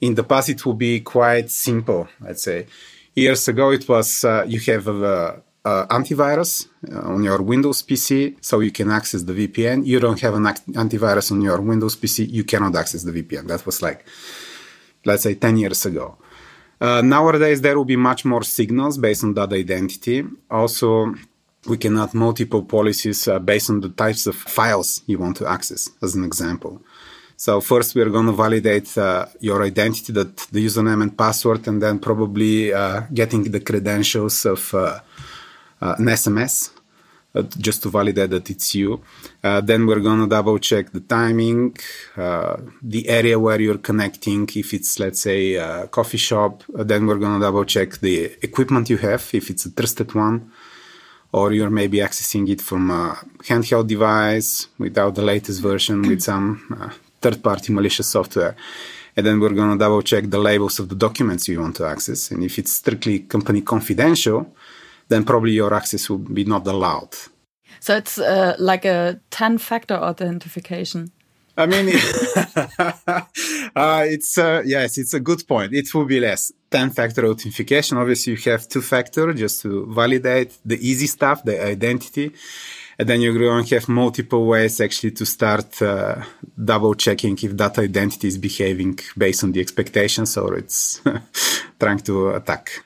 In 0.00 0.14
the 0.14 0.24
past, 0.24 0.48
it 0.48 0.66
will 0.66 0.74
be 0.74 1.00
quite 1.00 1.50
simple, 1.50 2.08
I'd 2.26 2.38
say. 2.40 2.66
Years 3.14 3.48
ago, 3.48 3.72
it 3.72 3.88
was 3.88 4.24
uh, 4.24 4.44
you 4.46 4.60
have 4.60 4.88
a, 4.88 5.42
uh, 5.68 5.86
antivirus 5.98 6.52
uh, 6.92 7.14
on 7.14 7.22
your 7.28 7.40
Windows 7.42 7.82
PC, 7.88 8.36
so 8.40 8.60
you 8.60 8.72
can 8.78 8.90
access 8.90 9.22
the 9.22 9.34
VPN. 9.40 9.86
You 9.92 9.98
don't 10.00 10.20
have 10.20 10.34
an 10.34 10.44
antivirus 10.84 11.32
on 11.32 11.40
your 11.48 11.60
Windows 11.60 11.96
PC, 11.96 12.16
you 12.38 12.44
cannot 12.44 12.74
access 12.82 13.02
the 13.02 13.12
VPN. 13.12 13.46
That 13.48 13.64
was 13.66 13.82
like, 13.82 14.04
let's 15.04 15.22
say, 15.22 15.34
10 15.34 15.56
years 15.58 15.86
ago. 15.86 16.16
Uh, 16.80 17.02
nowadays, 17.02 17.60
there 17.60 17.76
will 17.76 17.90
be 17.96 18.00
much 18.10 18.24
more 18.24 18.44
signals 18.44 18.98
based 18.98 19.24
on 19.24 19.34
that 19.34 19.52
identity. 19.52 20.24
Also, 20.50 21.14
we 21.66 21.76
can 21.76 21.98
add 21.98 22.14
multiple 22.14 22.62
policies 22.62 23.26
uh, 23.28 23.38
based 23.38 23.68
on 23.70 23.80
the 23.80 23.90
types 23.90 24.26
of 24.26 24.36
files 24.36 25.02
you 25.06 25.18
want 25.18 25.36
to 25.36 25.46
access, 25.46 25.90
as 26.02 26.14
an 26.14 26.24
example. 26.24 26.80
So 27.36 27.60
first, 27.60 27.94
we're 27.94 28.10
going 28.10 28.26
to 28.26 28.32
validate 28.32 28.96
uh, 28.96 29.26
your 29.40 29.62
identity, 29.62 30.12
that 30.12 30.36
the 30.54 30.64
username 30.64 31.02
and 31.02 31.16
password, 31.16 31.68
and 31.68 31.80
then 31.80 31.98
probably 31.98 32.72
uh, 32.72 33.02
getting 33.12 33.42
the 33.44 33.60
credentials 33.60 34.46
of 34.46 34.74
uh, 34.74 35.00
an 35.80 36.06
SMS 36.06 36.70
uh, 37.34 37.42
just 37.58 37.82
to 37.82 37.90
validate 37.90 38.30
that 38.30 38.50
it's 38.50 38.74
you. 38.74 39.02
Uh, 39.44 39.60
then 39.60 39.86
we're 39.86 40.00
going 40.00 40.20
to 40.20 40.26
double 40.26 40.58
check 40.58 40.90
the 40.92 41.00
timing, 41.00 41.76
uh, 42.16 42.56
the 42.82 43.08
area 43.08 43.38
where 43.38 43.60
you're 43.60 43.78
connecting. 43.78 44.48
If 44.54 44.74
it's, 44.74 44.98
let's 44.98 45.20
say, 45.20 45.54
a 45.54 45.86
coffee 45.88 46.18
shop, 46.18 46.64
uh, 46.76 46.84
then 46.84 47.06
we're 47.06 47.18
going 47.18 47.38
to 47.38 47.46
double 47.46 47.64
check 47.64 47.98
the 47.98 48.36
equipment 48.42 48.90
you 48.90 48.96
have, 48.98 49.28
if 49.32 49.50
it's 49.50 49.66
a 49.66 49.70
trusted 49.70 50.14
one, 50.14 50.50
or 51.32 51.52
you're 51.52 51.70
maybe 51.70 51.98
accessing 51.98 52.48
it 52.48 52.60
from 52.60 52.90
a 52.90 53.18
handheld 53.44 53.86
device 53.86 54.68
without 54.78 55.14
the 55.14 55.22
latest 55.22 55.60
version 55.60 56.02
with 56.02 56.22
some 56.22 56.76
uh, 56.80 56.90
third 57.20 57.42
party 57.42 57.72
malicious 57.72 58.06
software. 58.06 58.56
And 59.16 59.26
then 59.26 59.40
we're 59.40 59.50
going 59.50 59.72
to 59.72 59.78
double 59.78 60.02
check 60.02 60.30
the 60.30 60.38
labels 60.38 60.78
of 60.78 60.88
the 60.88 60.94
documents 60.94 61.48
you 61.48 61.60
want 61.60 61.76
to 61.76 61.86
access. 61.86 62.30
And 62.30 62.42
if 62.42 62.58
it's 62.58 62.72
strictly 62.72 63.18
company 63.20 63.60
confidential, 63.62 64.54
then 65.08 65.24
probably 65.24 65.52
your 65.52 65.74
access 65.74 66.08
will 66.08 66.18
be 66.18 66.44
not 66.44 66.66
allowed. 66.66 67.14
So 67.80 67.96
it's 67.96 68.18
uh, 68.18 68.56
like 68.58 68.84
a 68.84 69.20
10 69.30 69.58
factor 69.58 69.94
authentication. 69.94 71.12
I 71.56 71.66
mean, 71.66 71.88
uh, 73.74 74.04
it's 74.06 74.38
uh, 74.38 74.62
yes, 74.64 74.96
it's 74.96 75.12
a 75.12 75.18
good 75.18 75.42
point. 75.48 75.74
It 75.74 75.92
will 75.92 76.04
be 76.04 76.20
less 76.20 76.52
ten-factor 76.70 77.26
authentication. 77.26 77.98
Obviously, 77.98 78.34
you 78.34 78.52
have 78.52 78.68
two-factor 78.68 79.32
just 79.32 79.62
to 79.62 79.92
validate 79.92 80.56
the 80.64 80.78
easy 80.88 81.08
stuff, 81.08 81.42
the 81.42 81.60
identity, 81.60 82.32
and 82.98 83.08
then 83.08 83.20
you're 83.20 83.36
going 83.36 83.64
to 83.64 83.74
have 83.74 83.88
multiple 83.88 84.46
ways 84.46 84.80
actually 84.80 85.12
to 85.12 85.26
start 85.26 85.82
uh, 85.82 86.22
double 86.62 86.94
checking 86.94 87.36
if 87.42 87.56
that 87.56 87.78
identity 87.78 88.28
is 88.28 88.38
behaving 88.38 88.98
based 89.16 89.44
on 89.44 89.52
the 89.52 89.60
expectations 89.60 90.36
or 90.36 90.56
it's 90.56 91.00
trying 91.80 91.98
to 91.98 92.30
attack 92.30 92.84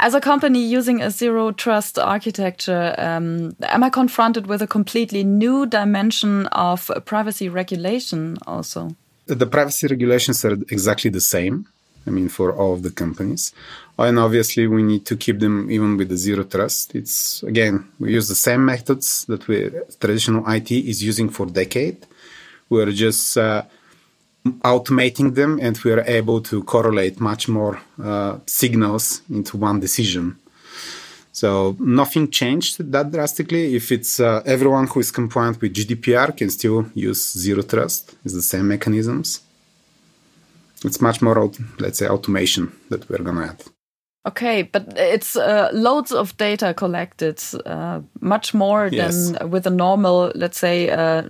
as 0.00 0.14
a 0.14 0.20
company 0.20 0.62
using 0.64 1.00
a 1.00 1.10
zero 1.10 1.52
trust 1.52 1.98
architecture, 1.98 2.94
um, 2.98 3.56
am 3.62 3.84
I 3.84 3.90
confronted 3.90 4.46
with 4.46 4.62
a 4.62 4.66
completely 4.66 5.24
new 5.24 5.66
dimension 5.66 6.46
of 6.48 6.90
privacy 7.04 7.48
regulation 7.48 8.38
also? 8.46 8.96
The 9.26 9.46
privacy 9.46 9.86
regulations 9.86 10.44
are 10.44 10.52
exactly 10.52 11.10
the 11.10 11.20
same. 11.20 11.66
I 12.06 12.10
mean, 12.10 12.28
for 12.28 12.52
all 12.52 12.74
of 12.74 12.82
the 12.82 12.90
companies. 12.90 13.52
And 13.98 14.18
obviously, 14.18 14.66
we 14.66 14.82
need 14.82 15.06
to 15.06 15.16
keep 15.16 15.40
them 15.40 15.70
even 15.70 15.96
with 15.96 16.10
the 16.10 16.18
zero 16.18 16.44
trust. 16.44 16.94
It's 16.94 17.42
again, 17.44 17.88
we 17.98 18.12
use 18.12 18.28
the 18.28 18.34
same 18.34 18.64
methods 18.64 19.24
that 19.26 19.48
we 19.48 19.70
traditional 20.00 20.46
IT 20.50 20.70
is 20.70 21.02
using 21.02 21.30
for 21.30 21.46
decade. 21.46 22.06
We're 22.68 22.92
just 22.92 23.38
uh, 23.38 23.62
automating 24.44 25.34
them 25.34 25.58
and 25.62 25.78
we 25.84 25.92
are 25.92 26.04
able 26.06 26.40
to 26.42 26.62
correlate 26.64 27.20
much 27.20 27.48
more 27.48 27.80
uh, 28.02 28.38
signals 28.46 29.22
into 29.30 29.56
one 29.56 29.80
decision. 29.80 30.36
So 31.32 31.76
nothing 31.80 32.30
changed 32.30 32.92
that 32.92 33.10
drastically. 33.10 33.74
If 33.74 33.90
it's 33.90 34.20
uh, 34.20 34.42
everyone 34.46 34.86
who 34.86 35.00
is 35.00 35.10
compliant 35.10 35.60
with 35.60 35.74
GDPR 35.74 36.36
can 36.36 36.50
still 36.50 36.86
use 36.94 37.32
zero 37.32 37.62
trust. 37.62 38.14
It's 38.24 38.34
the 38.34 38.42
same 38.42 38.68
mechanisms. 38.68 39.40
It's 40.84 41.00
much 41.00 41.22
more, 41.22 41.50
let's 41.78 41.98
say, 41.98 42.06
automation 42.06 42.72
that 42.90 43.08
we're 43.08 43.24
gonna 43.24 43.46
add. 43.46 43.64
Okay, 44.26 44.62
but 44.62 44.94
it's 44.96 45.36
uh, 45.36 45.70
loads 45.72 46.12
of 46.12 46.36
data 46.36 46.72
collected, 46.72 47.42
uh, 47.66 48.00
much 48.20 48.54
more 48.54 48.88
yes. 48.90 49.30
than 49.30 49.50
with 49.50 49.66
a 49.66 49.70
normal, 49.70 50.32
let's 50.34 50.58
say, 50.58 50.88
uh, 50.88 51.22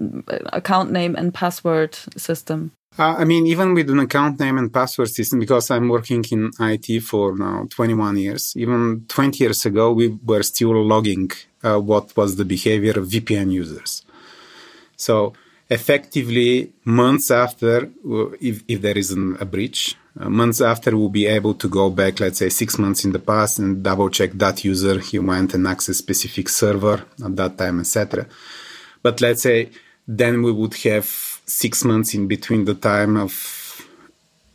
account 0.53 0.93
name 0.93 1.17
and 1.17 1.35
password 1.35 1.95
system. 2.17 2.71
Uh, 2.97 3.17
I 3.19 3.25
mean, 3.25 3.47
even 3.49 3.75
with 3.75 3.91
an 3.91 3.99
account 3.99 4.39
name 4.39 4.57
and 4.57 4.73
password 4.73 5.09
system, 5.09 5.41
because 5.41 5.69
I'm 5.71 5.89
working 5.89 6.25
in 6.31 6.53
IT 6.61 7.03
for 7.03 7.37
now 7.37 7.67
21 7.69 8.17
years, 8.19 8.55
even 8.57 9.05
20 9.09 9.43
years 9.43 9.67
ago, 9.67 9.93
we 9.93 10.17
were 10.25 10.45
still 10.45 10.81
logging 10.85 11.31
uh, 11.65 11.79
what 11.81 12.17
was 12.17 12.37
the 12.37 12.45
behavior 12.45 12.93
of 12.93 13.09
VPN 13.09 13.51
users. 13.51 14.05
So 14.97 15.33
effectively 15.69 16.73
months 16.85 17.33
after, 17.33 17.91
if, 18.41 18.63
if 18.69 18.81
there 18.81 18.97
is 18.97 19.11
an, 19.11 19.39
a 19.41 19.45
breach, 19.45 19.97
uh, 20.21 20.31
months 20.31 20.61
after 20.61 20.97
we'll 20.97 21.09
be 21.09 21.27
able 21.27 21.55
to 21.55 21.69
go 21.69 21.91
back, 21.91 22.21
let's 22.21 22.39
say 22.39 22.49
six 22.49 22.79
months 22.79 23.05
in 23.05 23.11
the 23.11 23.19
past 23.19 23.59
and 23.59 23.83
double 23.83 24.09
check 24.09 24.31
that 24.35 24.65
user, 24.65 25.01
he 25.01 25.19
went 25.19 25.53
and 25.53 25.67
accessed 25.67 25.97
specific 25.97 26.49
server 26.49 27.05
at 27.25 27.35
that 27.35 27.59
time, 27.59 27.81
etc. 27.81 28.27
But 29.03 29.21
let's 29.21 29.43
say 29.43 29.71
then 30.07 30.43
we 30.43 30.53
would 30.53 30.75
have 30.75 31.34
six 31.47 31.85
months 31.85 32.15
in 32.15 32.27
between 32.27 32.65
the 32.65 32.75
time 32.75 33.17
of 33.17 33.33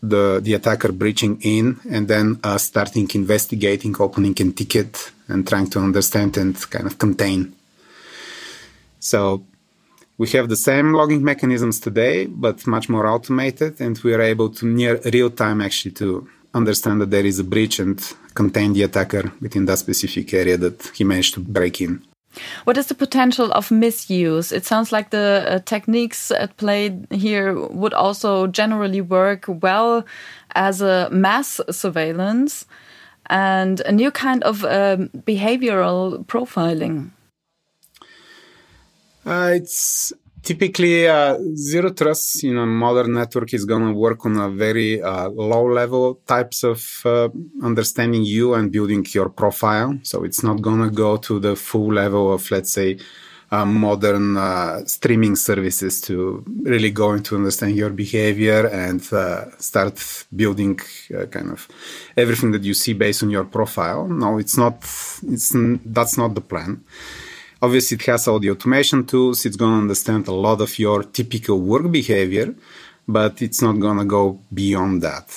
the, 0.01 0.39
the 0.41 0.53
attacker 0.53 0.91
breaching 0.91 1.39
in 1.41 1.79
and 1.89 2.07
then 2.07 2.39
uh, 2.43 2.57
starting 2.57 3.09
investigating, 3.13 3.95
opening 3.99 4.35
a 4.39 4.51
ticket 4.51 5.11
and 5.27 5.47
trying 5.47 5.69
to 5.69 5.79
understand 5.79 6.37
and 6.37 6.55
kind 6.69 6.87
of 6.87 6.97
contain. 6.97 7.55
So 8.99 9.43
we 10.17 10.27
have 10.29 10.49
the 10.49 10.55
same 10.55 10.93
logging 10.93 11.23
mechanisms 11.23 11.79
today, 11.79 12.25
but 12.25 12.67
much 12.67 12.89
more 12.89 13.07
automated, 13.07 13.79
and 13.79 13.97
we 13.99 14.13
are 14.13 14.21
able 14.21 14.49
to 14.49 14.65
near 14.65 14.99
real 15.13 15.29
time 15.29 15.61
actually 15.61 15.91
to 15.91 16.27
understand 16.53 16.99
that 17.01 17.11
there 17.11 17.25
is 17.25 17.39
a 17.39 17.43
breach 17.43 17.79
and 17.79 18.01
contain 18.33 18.73
the 18.73 18.83
attacker 18.83 19.31
within 19.39 19.65
that 19.65 19.77
specific 19.77 20.33
area 20.33 20.57
that 20.57 20.91
he 20.95 21.03
managed 21.03 21.35
to 21.35 21.39
break 21.39 21.79
in. 21.79 22.03
What 22.63 22.77
is 22.77 22.87
the 22.87 22.95
potential 22.95 23.51
of 23.51 23.71
misuse? 23.71 24.51
It 24.51 24.65
sounds 24.65 24.91
like 24.91 25.09
the 25.09 25.45
uh, 25.47 25.59
techniques 25.65 26.31
at 26.31 26.55
play 26.57 26.97
here 27.11 27.53
would 27.53 27.93
also 27.93 28.47
generally 28.47 29.01
work 29.01 29.45
well 29.47 30.05
as 30.55 30.81
a 30.81 31.09
mass 31.11 31.61
surveillance 31.71 32.65
and 33.29 33.81
a 33.81 33.91
new 33.91 34.11
kind 34.11 34.43
of 34.43 34.63
um, 34.65 35.09
behavioral 35.25 36.25
profiling. 36.25 37.11
Uh, 39.25 39.51
it's 39.53 40.11
typically 40.43 41.07
uh, 41.07 41.37
zero 41.55 41.91
trust 41.91 42.43
in 42.43 42.57
a 42.57 42.65
modern 42.65 43.13
network 43.13 43.53
is 43.53 43.65
going 43.65 43.85
to 43.85 43.93
work 43.93 44.25
on 44.25 44.37
a 44.37 44.49
very 44.49 45.01
uh, 45.01 45.29
low 45.29 45.65
level 45.65 46.21
types 46.25 46.63
of 46.63 47.01
uh, 47.05 47.29
understanding 47.63 48.23
you 48.23 48.53
and 48.53 48.71
building 48.71 49.05
your 49.11 49.29
profile. 49.29 49.97
So 50.03 50.23
it's 50.23 50.43
not 50.43 50.61
going 50.61 50.81
to 50.81 50.89
go 50.89 51.17
to 51.17 51.39
the 51.39 51.55
full 51.55 51.93
level 51.93 52.33
of, 52.33 52.49
let's 52.51 52.71
say, 52.71 52.97
uh, 53.51 53.65
modern 53.65 54.37
uh, 54.37 54.85
streaming 54.85 55.35
services 55.35 56.01
to 56.01 56.43
really 56.61 56.91
go 56.91 57.13
into 57.13 57.35
understand 57.35 57.75
your 57.75 57.89
behavior 57.89 58.67
and 58.67 59.01
uh, 59.11 59.49
start 59.57 60.25
building 60.35 60.79
kind 61.31 61.51
of 61.51 61.67
everything 62.15 62.51
that 62.51 62.63
you 62.63 62.75
see 62.75 62.93
based 62.93 63.23
on 63.23 63.31
your 63.31 63.45
profile. 63.45 64.07
No, 64.07 64.37
it's 64.37 64.55
not. 64.55 64.75
It's 65.23 65.51
that's 65.83 66.15
not 66.15 66.35
the 66.35 66.41
plan. 66.41 66.83
Obviously, 67.61 67.95
it 67.95 68.05
has 68.05 68.27
all 68.27 68.39
the 68.39 68.51
automation 68.51 69.05
tools. 69.05 69.45
It's 69.45 69.57
going 69.57 69.73
to 69.73 69.81
understand 69.81 70.27
a 70.27 70.33
lot 70.33 70.61
of 70.61 70.79
your 70.79 71.03
typical 71.03 71.59
work 71.59 71.91
behavior, 71.91 72.55
but 73.07 73.41
it's 73.41 73.61
not 73.61 73.79
going 73.79 73.97
to 73.97 74.05
go 74.05 74.39
beyond 74.53 75.01
that. 75.01 75.29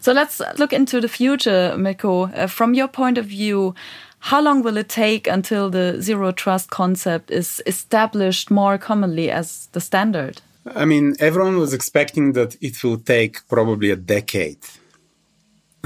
So 0.00 0.12
let's 0.12 0.40
look 0.58 0.72
into 0.72 1.00
the 1.00 1.08
future, 1.08 1.74
Mitko. 1.76 2.36
Uh, 2.36 2.46
from 2.46 2.74
your 2.74 2.88
point 2.88 3.18
of 3.18 3.26
view, 3.26 3.74
how 4.18 4.40
long 4.40 4.62
will 4.62 4.76
it 4.76 4.88
take 4.88 5.26
until 5.26 5.70
the 5.70 6.00
zero 6.00 6.32
trust 6.32 6.70
concept 6.70 7.30
is 7.30 7.62
established 7.66 8.50
more 8.50 8.76
commonly 8.76 9.30
as 9.30 9.68
the 9.72 9.80
standard? 9.80 10.42
I 10.74 10.84
mean, 10.84 11.14
everyone 11.20 11.58
was 11.58 11.72
expecting 11.72 12.32
that 12.32 12.56
it 12.60 12.82
will 12.82 12.98
take 12.98 13.46
probably 13.48 13.90
a 13.90 13.96
decade 13.96 14.58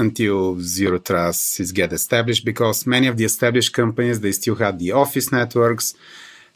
until 0.01 0.59
zero 0.59 0.97
trust 0.99 1.59
is 1.59 1.71
get 1.71 1.93
established 1.93 2.43
because 2.51 2.87
many 2.95 3.07
of 3.07 3.15
the 3.17 3.25
established 3.31 3.71
companies 3.81 4.19
they 4.19 4.33
still 4.33 4.55
had 4.55 4.79
the 4.79 4.91
office 5.03 5.31
networks. 5.31 5.93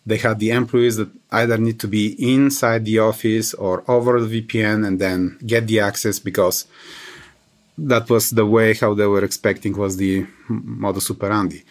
They 0.10 0.18
had 0.18 0.38
the 0.40 0.52
employees 0.62 0.98
that 0.98 1.10
either 1.32 1.58
need 1.58 1.80
to 1.80 1.88
be 1.88 2.06
inside 2.34 2.84
the 2.86 3.00
office 3.00 3.48
or 3.66 3.76
over 3.96 4.14
the 4.22 4.32
vpn 4.36 4.86
and 4.88 4.96
then 5.00 5.20
get 5.46 5.64
the 5.68 5.80
access 5.80 6.18
because 6.20 6.58
that 7.92 8.10
was 8.10 8.26
the 8.30 8.48
way 8.56 8.74
how 8.74 8.94
they 8.94 9.08
were 9.14 9.26
expecting 9.30 9.74
was 9.84 9.98
the 9.98 10.26
modus 10.84 11.10
operandi. 11.12 11.62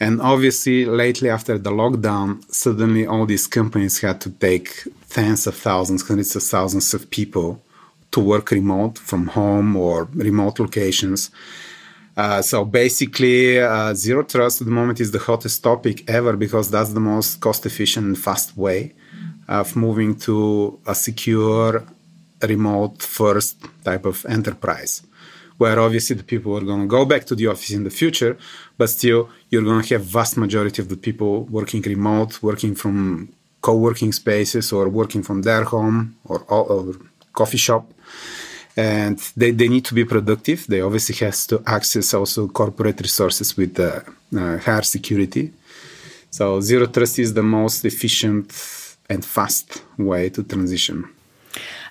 And 0.00 0.20
obviously 0.20 0.78
lately 1.02 1.28
after 1.36 1.56
the 1.58 1.70
lockdown 1.82 2.28
suddenly 2.62 3.04
all 3.06 3.26
these 3.26 3.46
companies 3.46 4.00
had 4.00 4.20
to 4.22 4.30
take 4.30 4.68
tens 5.10 5.46
of 5.46 5.54
thousands 5.56 6.02
hundreds 6.08 6.34
of 6.36 6.42
thousands 6.42 6.88
of 6.94 7.10
people 7.18 7.48
to 8.14 8.20
work 8.20 8.46
remote 8.60 8.96
from 9.10 9.22
home 9.38 9.76
or 9.76 10.08
remote 10.28 10.56
locations. 10.64 11.20
Uh, 12.16 12.40
so 12.50 12.64
basically, 12.64 13.60
uh, 13.60 13.92
zero 13.94 14.22
trust 14.22 14.60
at 14.60 14.66
the 14.66 14.76
moment 14.80 15.00
is 15.00 15.10
the 15.10 15.18
hottest 15.18 15.62
topic 15.70 15.96
ever 16.08 16.34
because 16.44 16.66
that's 16.70 16.92
the 16.92 17.06
most 17.12 17.40
cost 17.40 17.66
efficient 17.66 18.06
and 18.06 18.18
fast 18.28 18.56
way 18.56 18.80
of 19.48 19.74
moving 19.74 20.14
to 20.26 20.36
a 20.86 20.94
secure, 20.94 21.84
remote 22.54 23.02
first 23.02 23.56
type 23.88 24.04
of 24.12 24.24
enterprise. 24.36 25.02
Where 25.58 25.78
obviously 25.86 26.16
the 26.16 26.28
people 26.32 26.56
are 26.56 26.66
going 26.70 26.82
to 26.82 26.96
go 26.98 27.04
back 27.04 27.24
to 27.26 27.34
the 27.34 27.48
office 27.48 27.72
in 27.78 27.84
the 27.84 27.96
future, 28.02 28.36
but 28.78 28.90
still 28.90 29.20
you're 29.50 29.68
going 29.70 29.82
to 29.82 29.94
have 29.94 30.04
vast 30.04 30.36
majority 30.36 30.80
of 30.82 30.88
the 30.88 31.00
people 31.06 31.32
working 31.58 31.82
remote, 31.82 32.42
working 32.42 32.74
from 32.74 33.28
co-working 33.60 34.12
spaces 34.12 34.72
or 34.72 34.88
working 34.88 35.22
from 35.22 35.42
their 35.42 35.64
home 35.64 36.16
or, 36.26 36.38
or 36.48 36.94
coffee 37.32 37.62
shop 37.66 37.84
and 38.76 39.18
they, 39.36 39.52
they 39.52 39.68
need 39.68 39.84
to 39.84 39.94
be 39.94 40.04
productive. 40.04 40.66
They 40.66 40.80
obviously 40.80 41.14
has 41.26 41.46
to 41.48 41.62
access 41.66 42.12
also 42.14 42.48
corporate 42.48 43.00
resources 43.00 43.56
with 43.56 43.78
uh, 43.78 44.00
uh, 44.36 44.58
higher 44.58 44.82
security. 44.82 45.52
So 46.30 46.60
zero 46.60 46.86
trust 46.86 47.18
is 47.18 47.34
the 47.34 47.42
most 47.42 47.84
efficient 47.84 48.52
and 49.08 49.24
fast 49.24 49.82
way 49.98 50.30
to 50.30 50.42
transition. 50.42 51.08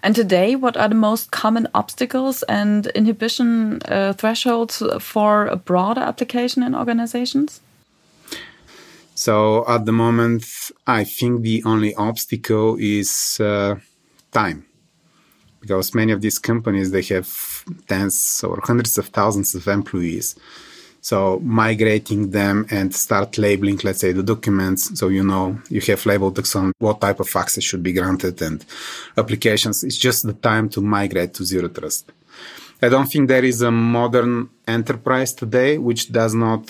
And 0.01 0.13
today, 0.13 0.57
what 0.57 0.75
are 0.75 0.89
the 0.89 0.95
most 0.95 1.31
common 1.31 1.69
obstacles 1.73 2.43
and 2.43 2.87
inhibition 2.87 3.79
uh, 3.85 4.11
thresholds 4.11 4.83
for 4.99 5.45
a 5.47 5.55
broader 5.55 6.01
application 6.01 6.61
in 6.63 6.75
organizations? 6.75 7.61
So 9.15 9.63
at 9.69 9.85
the 9.85 9.93
moment, 9.93 10.43
I 10.85 11.05
think 11.05 11.43
the 11.43 11.63
only 11.65 11.95
obstacle 11.95 12.75
is 12.77 13.39
uh, 13.39 13.75
time 14.33 14.65
because 15.63 15.95
many 15.95 16.11
of 16.11 16.19
these 16.19 16.39
companies 16.39 16.91
they 16.91 17.05
have 17.13 17.29
tens 17.87 18.43
or 18.43 18.59
hundreds 18.69 18.97
of 18.97 19.05
thousands 19.07 19.55
of 19.55 19.65
employees. 19.79 20.35
So 21.09 21.39
migrating 21.61 22.31
them 22.31 22.57
and 22.69 22.93
start 23.05 23.37
labeling 23.37 23.79
let's 23.83 24.01
say 24.03 24.11
the 24.13 24.27
documents 24.33 24.81
so 24.99 25.05
you 25.17 25.23
know 25.31 25.45
you 25.69 25.81
have 25.89 26.05
labeled 26.05 26.37
on 26.55 26.73
what 26.79 26.99
type 27.05 27.19
of 27.21 27.29
access 27.43 27.63
should 27.63 27.83
be 27.83 27.93
granted 27.99 28.41
and 28.41 28.59
applications 29.17 29.83
it's 29.83 29.97
just 30.07 30.19
the 30.29 30.37
time 30.51 30.65
to 30.73 30.79
migrate 30.81 31.33
to 31.35 31.45
zero 31.45 31.69
trust. 31.69 32.11
I 32.81 32.89
don't 32.89 33.09
think 33.11 33.23
there 33.27 33.45
is 33.45 33.61
a 33.61 33.71
modern 33.71 34.49
enterprise 34.67 35.31
today 35.33 35.77
which 35.77 36.11
does 36.19 36.33
not 36.45 36.63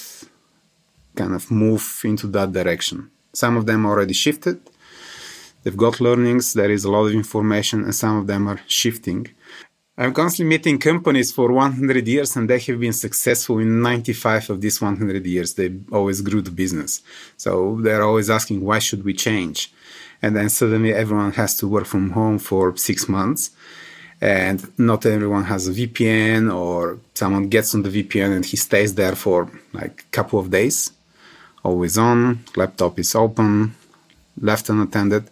kind 1.15 1.33
of 1.33 1.49
move 1.49 1.85
into 2.03 2.27
that 2.27 2.51
direction. 2.51 3.09
Some 3.33 3.57
of 3.57 3.65
them 3.65 3.85
already 3.87 4.13
shifted 4.13 4.59
They've 5.63 5.77
got 5.77 6.01
learnings, 6.01 6.53
there 6.53 6.71
is 6.71 6.83
a 6.83 6.91
lot 6.91 7.05
of 7.05 7.13
information, 7.13 7.83
and 7.83 7.95
some 7.95 8.17
of 8.17 8.27
them 8.27 8.47
are 8.47 8.59
shifting. 8.67 9.27
I'm 9.95 10.13
constantly 10.13 10.49
meeting 10.49 10.79
companies 10.79 11.31
for 11.31 11.51
100 11.51 12.07
years, 12.07 12.35
and 12.35 12.49
they 12.49 12.59
have 12.59 12.79
been 12.79 12.93
successful 12.93 13.59
in 13.59 13.81
95 13.81 14.49
of 14.49 14.61
these 14.61 14.81
100 14.81 15.25
years. 15.25 15.53
They 15.53 15.71
always 15.91 16.21
grew 16.21 16.41
the 16.41 16.51
business. 16.51 17.01
So 17.37 17.79
they're 17.81 18.03
always 18.03 18.29
asking, 18.29 18.61
why 18.61 18.79
should 18.79 19.05
we 19.05 19.13
change? 19.13 19.71
And 20.21 20.35
then 20.35 20.49
suddenly 20.49 20.93
everyone 20.93 21.33
has 21.33 21.55
to 21.57 21.67
work 21.67 21.85
from 21.85 22.11
home 22.11 22.39
for 22.39 22.75
six 22.75 23.07
months. 23.07 23.51
And 24.19 24.71
not 24.79 25.05
everyone 25.05 25.43
has 25.43 25.67
a 25.67 25.71
VPN, 25.73 26.51
or 26.51 26.97
someone 27.13 27.49
gets 27.49 27.75
on 27.75 27.83
the 27.83 27.89
VPN 27.89 28.35
and 28.35 28.45
he 28.45 28.57
stays 28.57 28.95
there 28.95 29.15
for 29.15 29.51
like 29.73 30.05
a 30.07 30.11
couple 30.11 30.39
of 30.39 30.49
days, 30.49 30.91
always 31.61 31.97
on, 31.97 32.43
laptop 32.55 32.97
is 32.97 33.13
open, 33.13 33.75
left 34.39 34.69
unattended. 34.69 35.29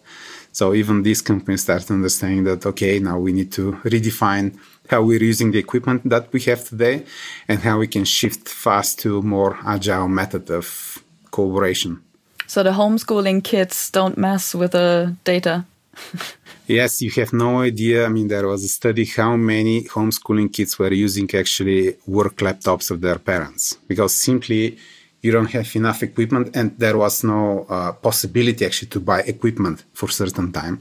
So 0.52 0.74
even 0.74 1.02
these 1.02 1.22
companies 1.22 1.62
start 1.62 1.90
understanding 1.90 2.44
that, 2.44 2.64
okay, 2.66 2.98
now 2.98 3.18
we 3.18 3.32
need 3.32 3.50
to 3.52 3.72
redefine 3.84 4.58
how 4.88 5.02
we're 5.02 5.22
using 5.22 5.50
the 5.50 5.58
equipment 5.58 6.08
that 6.10 6.32
we 6.32 6.40
have 6.42 6.62
today 6.64 7.04
and 7.48 7.60
how 7.60 7.78
we 7.78 7.86
can 7.86 8.04
shift 8.04 8.48
fast 8.48 8.98
to 9.00 9.18
a 9.18 9.22
more 9.22 9.58
agile 9.66 10.08
method 10.08 10.50
of 10.50 11.02
collaboration. 11.30 12.02
So 12.46 12.62
the 12.62 12.72
homeschooling 12.72 13.42
kids 13.42 13.90
don't 13.90 14.18
mess 14.18 14.54
with 14.54 14.72
the 14.72 15.16
data. 15.24 15.64
yes, 16.66 17.00
you 17.00 17.10
have 17.12 17.32
no 17.32 17.60
idea. 17.60 18.04
I 18.04 18.08
mean, 18.08 18.28
there 18.28 18.46
was 18.46 18.62
a 18.64 18.68
study 18.68 19.06
how 19.06 19.36
many 19.36 19.84
homeschooling 19.84 20.52
kids 20.52 20.78
were 20.78 20.92
using 20.92 21.30
actually 21.34 21.96
work 22.06 22.36
laptops 22.36 22.90
of 22.90 23.00
their 23.00 23.18
parents 23.18 23.78
because 23.88 24.14
simply 24.14 24.76
you 25.22 25.32
don't 25.32 25.50
have 25.50 25.74
enough 25.76 26.02
equipment 26.02 26.54
and 26.54 26.78
there 26.78 26.98
was 26.98 27.24
no 27.24 27.66
uh, 27.68 27.92
possibility 27.92 28.66
actually 28.66 28.88
to 28.88 29.00
buy 29.00 29.20
equipment 29.20 29.84
for 29.94 30.08
certain 30.08 30.52
time 30.52 30.80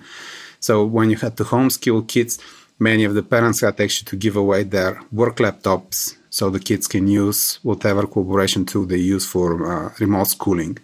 so 0.59 0.83
when 0.85 1.09
you 1.09 1.15
had 1.15 1.37
to 1.37 1.43
homeschool 1.43 2.07
kids 2.07 2.39
many 2.79 3.03
of 3.03 3.13
the 3.13 3.23
parents 3.23 3.61
had 3.61 3.79
actually 3.79 4.05
to 4.05 4.15
give 4.15 4.35
away 4.35 4.63
their 4.63 4.99
work 5.11 5.37
laptops 5.37 6.17
so 6.29 6.49
the 6.49 6.59
kids 6.59 6.87
can 6.87 7.07
use 7.07 7.59
whatever 7.63 8.07
collaboration 8.07 8.65
tool 8.65 8.85
they 8.85 8.97
use 8.97 9.25
for 9.25 9.47
uh, 9.71 9.93
remote 9.99 10.27
schooling 10.27 10.77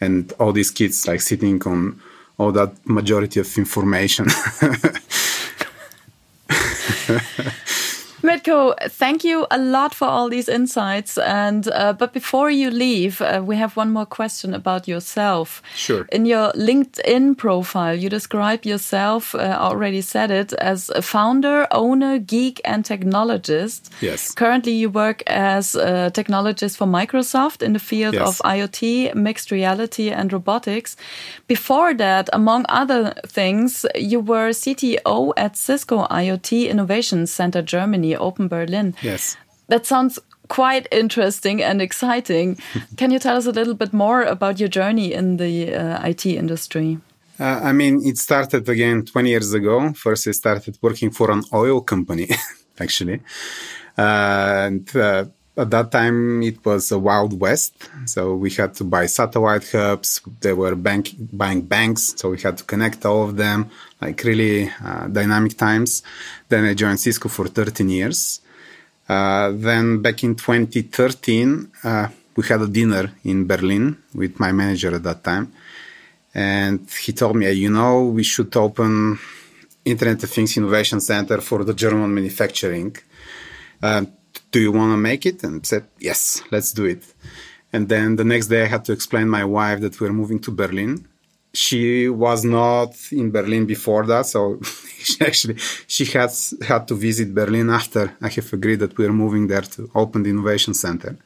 and 0.00 0.32
all 0.38 0.52
these 0.52 0.70
kids 0.70 1.06
like 1.06 1.20
sitting 1.20 1.60
on 1.66 2.00
all 2.38 2.52
that 2.52 2.72
majority 2.86 3.40
of 3.40 3.58
information. 3.58 4.26
Mitko, 8.22 8.74
thank 8.90 9.22
you 9.24 9.46
a 9.50 9.58
lot 9.58 9.94
for 9.94 10.06
all 10.08 10.28
these 10.28 10.48
insights. 10.48 11.18
And 11.18 11.68
uh, 11.68 11.92
but 11.92 12.12
before 12.12 12.50
you 12.50 12.70
leave, 12.70 13.20
uh, 13.20 13.40
we 13.44 13.56
have 13.56 13.76
one 13.76 13.90
more 13.92 14.06
question 14.06 14.54
about 14.54 14.88
yourself. 14.88 15.62
Sure. 15.76 16.04
In 16.10 16.26
your 16.26 16.50
LinkedIn 16.52 17.36
profile, 17.38 17.94
you 17.94 18.08
describe 18.08 18.64
yourself. 18.64 19.34
Uh, 19.34 19.56
already 19.60 20.00
said 20.00 20.30
it 20.30 20.52
as 20.54 20.90
a 20.90 21.00
founder, 21.02 21.66
owner, 21.70 22.18
geek, 22.18 22.60
and 22.64 22.84
technologist. 22.84 23.90
Yes. 24.00 24.32
Currently, 24.34 24.72
you 24.72 24.90
work 24.90 25.22
as 25.26 25.74
a 25.76 26.10
technologist 26.12 26.76
for 26.76 26.86
Microsoft 26.86 27.62
in 27.62 27.72
the 27.72 27.78
field 27.78 28.14
Yes. 28.14 28.26
of 28.28 28.38
IoT, 28.44 29.14
mixed 29.14 29.50
reality, 29.50 30.10
and 30.10 30.32
robotics. 30.32 30.96
Before 31.46 31.94
that, 31.94 32.28
among 32.32 32.64
other 32.68 33.14
things, 33.26 33.86
you 33.94 34.18
were 34.20 34.50
CTO 34.52 35.32
at 35.36 35.56
Cisco 35.56 36.06
IoT 36.10 36.68
Innovation 36.68 37.26
Center 37.26 37.62
Germany, 37.62 38.07
Open 38.16 38.48
Berlin. 38.48 38.94
Yes. 39.02 39.36
That 39.68 39.86
sounds 39.86 40.18
quite 40.48 40.88
interesting 40.90 41.62
and 41.62 41.80
exciting. 41.82 42.58
Can 42.96 43.10
you 43.10 43.18
tell 43.18 43.36
us 43.36 43.46
a 43.46 43.52
little 43.52 43.74
bit 43.74 43.92
more 43.92 44.22
about 44.22 44.58
your 44.58 44.68
journey 44.68 45.12
in 45.12 45.36
the 45.36 45.74
uh, 45.74 46.08
IT 46.08 46.26
industry? 46.26 46.98
Uh, 47.40 47.60
I 47.62 47.72
mean, 47.72 48.00
it 48.04 48.18
started 48.18 48.68
again 48.68 49.04
20 49.04 49.30
years 49.30 49.52
ago. 49.52 49.92
First, 49.92 50.26
I 50.26 50.32
started 50.32 50.78
working 50.82 51.10
for 51.10 51.30
an 51.30 51.44
oil 51.52 51.80
company, 51.80 52.28
actually. 52.80 53.20
Uh, 53.96 54.66
and 54.66 54.96
uh, 54.96 55.26
at 55.58 55.70
that 55.70 55.90
time, 55.90 56.42
it 56.42 56.64
was 56.64 56.92
a 56.92 56.98
wild 56.98 57.38
west. 57.38 57.74
So 58.06 58.34
we 58.36 58.50
had 58.50 58.74
to 58.74 58.84
buy 58.84 59.06
satellite 59.06 59.68
hubs. 59.72 60.20
They 60.40 60.52
were 60.52 60.74
bank, 60.76 61.14
buying 61.32 61.62
banks. 61.62 62.14
So 62.16 62.30
we 62.30 62.40
had 62.40 62.58
to 62.58 62.64
connect 62.64 63.04
all 63.04 63.24
of 63.24 63.36
them, 63.36 63.70
like 64.00 64.22
really 64.22 64.70
uh, 64.84 65.08
dynamic 65.08 65.58
times. 65.58 66.02
Then 66.48 66.64
I 66.64 66.74
joined 66.74 67.00
Cisco 67.00 67.28
for 67.28 67.48
13 67.48 67.88
years. 67.88 68.40
Uh, 69.08 69.50
then 69.52 70.00
back 70.00 70.22
in 70.22 70.36
2013, 70.36 71.72
uh, 71.82 72.08
we 72.36 72.46
had 72.46 72.60
a 72.60 72.68
dinner 72.68 73.12
in 73.24 73.46
Berlin 73.46 73.96
with 74.14 74.38
my 74.38 74.52
manager 74.52 74.94
at 74.94 75.02
that 75.02 75.24
time. 75.24 75.52
And 76.34 76.88
he 77.04 77.12
told 77.12 77.34
me, 77.36 77.50
you 77.50 77.70
know, 77.70 78.04
we 78.04 78.22
should 78.22 78.54
open 78.56 79.18
Internet 79.84 80.22
of 80.22 80.30
Things 80.30 80.56
Innovation 80.56 81.00
Center 81.00 81.40
for 81.40 81.64
the 81.64 81.74
German 81.74 82.14
manufacturing. 82.14 82.94
Uh, 83.82 84.04
do 84.50 84.60
you 84.60 84.72
want 84.72 84.92
to 84.92 84.96
make 84.96 85.26
it? 85.26 85.42
And 85.44 85.64
said, 85.66 85.86
yes, 85.98 86.42
let's 86.50 86.72
do 86.72 86.84
it. 86.84 87.02
And 87.72 87.88
then 87.88 88.16
the 88.16 88.24
next 88.24 88.46
day 88.46 88.62
I 88.62 88.66
had 88.66 88.84
to 88.86 88.92
explain 88.92 89.28
my 89.28 89.44
wife 89.44 89.80
that 89.80 90.00
we're 90.00 90.12
moving 90.12 90.40
to 90.40 90.50
Berlin. 90.50 91.06
She 91.52 92.08
was 92.08 92.44
not 92.44 92.94
in 93.12 93.30
Berlin 93.30 93.66
before 93.66 94.06
that, 94.06 94.26
so 94.26 94.60
she 94.98 95.16
actually 95.28 95.56
she 95.86 96.04
has 96.16 96.54
had 96.66 96.86
to 96.88 96.94
visit 96.94 97.34
Berlin 97.34 97.70
after 97.70 98.16
I 98.20 98.28
have 98.28 98.52
agreed 98.52 98.80
that 98.80 98.96
we're 98.96 99.12
moving 99.12 99.48
there 99.48 99.62
to 99.62 99.90
open 99.94 100.22
the 100.22 100.30
innovation 100.30 100.74
center. 100.74 101.16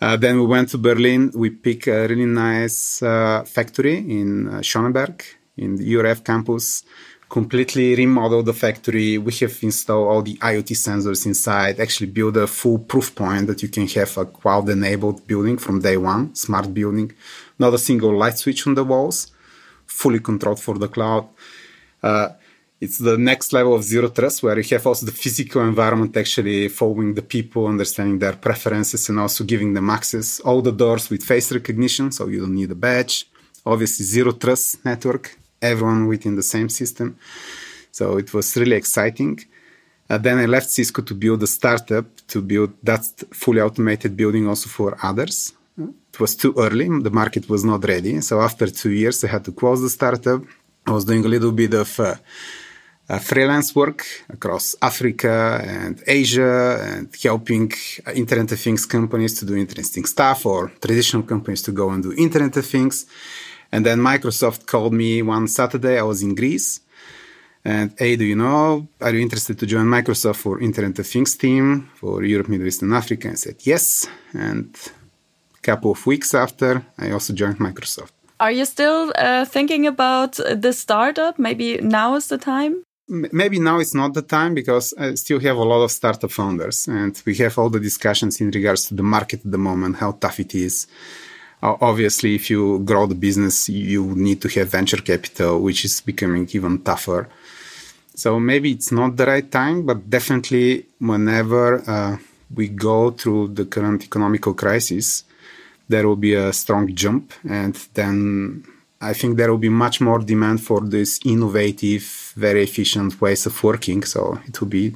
Uh, 0.00 0.16
then 0.16 0.38
we 0.38 0.46
went 0.46 0.68
to 0.70 0.78
Berlin. 0.78 1.30
We 1.34 1.50
picked 1.50 1.88
a 1.88 2.06
really 2.06 2.26
nice 2.26 3.02
uh, 3.02 3.44
factory 3.44 3.98
in 3.98 4.48
uh, 4.48 4.60
Schöneberg 4.60 5.22
in 5.56 5.76
the 5.76 5.84
EUREF 5.84 6.24
campus. 6.24 6.84
Completely 7.28 7.96
remodeled 7.96 8.46
the 8.46 8.52
factory. 8.52 9.18
We 9.18 9.32
have 9.40 9.58
installed 9.62 10.08
all 10.08 10.22
the 10.22 10.36
IoT 10.36 10.72
sensors 10.76 11.26
inside. 11.26 11.80
Actually, 11.80 12.10
build 12.10 12.36
a 12.36 12.46
full 12.46 12.78
proof 12.78 13.14
point 13.14 13.46
that 13.48 13.62
you 13.62 13.68
can 13.68 13.88
have 13.88 14.16
a 14.18 14.24
cloud-enabled 14.26 15.26
building 15.26 15.58
from 15.58 15.80
day 15.80 15.96
one, 15.96 16.34
smart 16.34 16.72
building. 16.72 17.12
Not 17.58 17.74
a 17.74 17.78
single 17.78 18.16
light 18.16 18.38
switch 18.38 18.66
on 18.66 18.74
the 18.74 18.84
walls, 18.84 19.32
fully 19.86 20.20
controlled 20.20 20.60
for 20.60 20.78
the 20.78 20.88
cloud. 20.88 21.28
Uh, 22.02 22.28
it's 22.80 22.98
the 22.98 23.16
next 23.16 23.52
level 23.52 23.74
of 23.74 23.82
zero 23.82 24.08
trust 24.08 24.42
where 24.42 24.58
you 24.58 24.64
have 24.76 24.86
also 24.86 25.06
the 25.06 25.12
physical 25.12 25.62
environment 25.62 26.16
actually 26.16 26.68
following 26.68 27.14
the 27.14 27.22
people, 27.22 27.66
understanding 27.66 28.18
their 28.18 28.34
preferences, 28.34 29.08
and 29.08 29.18
also 29.18 29.42
giving 29.42 29.72
them 29.72 29.88
access. 29.88 30.38
All 30.40 30.60
the 30.60 30.72
doors 30.72 31.08
with 31.08 31.22
face 31.24 31.50
recognition, 31.50 32.12
so 32.12 32.28
you 32.28 32.40
don't 32.40 32.54
need 32.54 32.70
a 32.70 32.74
badge. 32.74 33.26
Obviously, 33.64 34.04
zero 34.04 34.32
trust 34.32 34.84
network, 34.84 35.38
everyone 35.72 36.06
within 36.06 36.34
the 36.36 36.48
same 36.54 36.68
system. 36.68 37.16
So 37.98 38.04
it 38.22 38.28
was 38.34 38.56
really 38.56 38.76
exciting. 38.82 39.34
Uh, 40.10 40.18
then 40.18 40.38
I 40.38 40.46
left 40.46 40.68
Cisco 40.70 41.00
to 41.02 41.14
build 41.14 41.42
a 41.42 41.46
startup 41.46 42.06
to 42.32 42.42
build 42.42 42.70
that 42.82 43.04
fully 43.42 43.60
automated 43.60 44.16
building 44.16 44.46
also 44.46 44.68
for 44.68 44.90
others. 45.02 45.36
It 46.12 46.20
was 46.20 46.36
too 46.36 46.54
early, 46.56 46.88
the 47.08 47.10
market 47.10 47.48
was 47.48 47.64
not 47.64 47.80
ready. 47.94 48.20
So 48.20 48.40
after 48.40 48.66
two 48.68 48.90
years, 48.90 49.24
I 49.24 49.28
had 49.28 49.44
to 49.46 49.52
close 49.52 49.80
the 49.82 49.90
startup. 49.90 50.42
I 50.86 50.92
was 50.92 51.04
doing 51.04 51.24
a 51.24 51.28
little 51.28 51.50
bit 51.50 51.74
of 51.74 51.98
uh, 51.98 52.14
uh, 53.08 53.18
freelance 53.18 53.74
work 53.74 54.04
across 54.28 54.76
Africa 54.80 55.60
and 55.64 56.02
Asia 56.06 56.78
and 56.80 57.08
helping 57.22 57.72
Internet 58.14 58.52
of 58.52 58.60
Things 58.60 58.86
companies 58.86 59.34
to 59.38 59.44
do 59.44 59.56
interesting 59.56 60.04
stuff 60.04 60.46
or 60.46 60.70
traditional 60.80 61.22
companies 61.22 61.62
to 61.62 61.72
go 61.72 61.90
and 61.90 62.02
do 62.02 62.12
Internet 62.12 62.56
of 62.56 62.66
Things. 62.66 63.06
And 63.74 63.84
then 63.84 63.98
Microsoft 63.98 64.66
called 64.66 64.92
me 64.92 65.20
one 65.20 65.48
Saturday. 65.48 65.98
I 65.98 66.02
was 66.02 66.22
in 66.22 66.36
Greece. 66.36 66.80
And 67.64 67.92
hey, 67.98 68.14
do 68.14 68.24
you 68.24 68.36
know, 68.36 68.86
are 69.00 69.12
you 69.12 69.20
interested 69.20 69.58
to 69.58 69.66
join 69.66 69.86
Microsoft 69.86 70.36
for 70.36 70.60
Internet 70.60 71.00
of 71.00 71.06
Things 71.08 71.36
team 71.36 71.90
for 71.96 72.22
Europe, 72.22 72.48
Middle 72.48 72.68
East, 72.68 72.82
and 72.82 72.94
Africa? 72.94 73.30
I 73.30 73.34
said 73.34 73.56
yes. 73.64 74.06
And 74.32 74.68
a 75.58 75.60
couple 75.62 75.90
of 75.90 76.06
weeks 76.06 76.34
after, 76.34 76.86
I 76.98 77.10
also 77.10 77.32
joined 77.32 77.58
Microsoft. 77.58 78.12
Are 78.38 78.52
you 78.52 78.64
still 78.64 79.12
uh, 79.16 79.44
thinking 79.44 79.88
about 79.88 80.32
the 80.64 80.72
startup? 80.72 81.40
Maybe 81.40 81.78
now 81.78 82.14
is 82.14 82.28
the 82.28 82.38
time? 82.38 82.84
M- 83.10 83.30
maybe 83.32 83.58
now 83.58 83.80
it's 83.80 83.94
not 83.94 84.14
the 84.14 84.22
time 84.22 84.54
because 84.54 84.94
I 84.96 85.16
still 85.16 85.40
have 85.40 85.56
a 85.56 85.64
lot 85.64 85.82
of 85.82 85.90
startup 85.90 86.30
founders 86.30 86.86
and 86.86 87.20
we 87.26 87.34
have 87.36 87.58
all 87.58 87.70
the 87.70 87.80
discussions 87.80 88.40
in 88.40 88.52
regards 88.52 88.86
to 88.88 88.94
the 88.94 89.02
market 89.02 89.44
at 89.44 89.50
the 89.50 89.58
moment, 89.58 89.96
how 89.96 90.12
tough 90.12 90.38
it 90.38 90.54
is. 90.54 90.86
Obviously, 91.64 92.34
if 92.34 92.50
you 92.50 92.80
grow 92.80 93.06
the 93.06 93.14
business, 93.14 93.70
you 93.70 94.04
need 94.14 94.42
to 94.42 94.48
have 94.48 94.68
venture 94.68 95.00
capital, 95.00 95.60
which 95.62 95.84
is 95.84 96.00
becoming 96.02 96.46
even 96.52 96.78
tougher. 96.82 97.26
So 98.14 98.38
maybe 98.38 98.72
it's 98.72 98.92
not 98.92 99.16
the 99.16 99.24
right 99.26 99.50
time, 99.50 99.86
but 99.86 100.10
definitely 100.10 100.86
whenever 100.98 101.82
uh, 101.88 102.18
we 102.54 102.68
go 102.68 103.10
through 103.10 103.48
the 103.54 103.64
current 103.64 104.04
economical 104.04 104.52
crisis, 104.52 105.24
there 105.88 106.06
will 106.06 106.16
be 106.16 106.34
a 106.34 106.52
strong 106.52 106.94
jump. 106.94 107.32
And 107.48 107.74
then 107.94 108.64
I 109.00 109.14
think 109.14 109.36
there 109.36 109.50
will 109.50 109.58
be 109.58 109.70
much 109.70 110.00
more 110.00 110.18
demand 110.18 110.62
for 110.62 110.80
this 110.80 111.18
innovative, 111.24 112.32
very 112.36 112.62
efficient 112.62 113.20
ways 113.20 113.46
of 113.46 113.62
working. 113.64 114.04
So 114.04 114.38
it 114.46 114.60
will 114.60 114.68
be, 114.68 114.94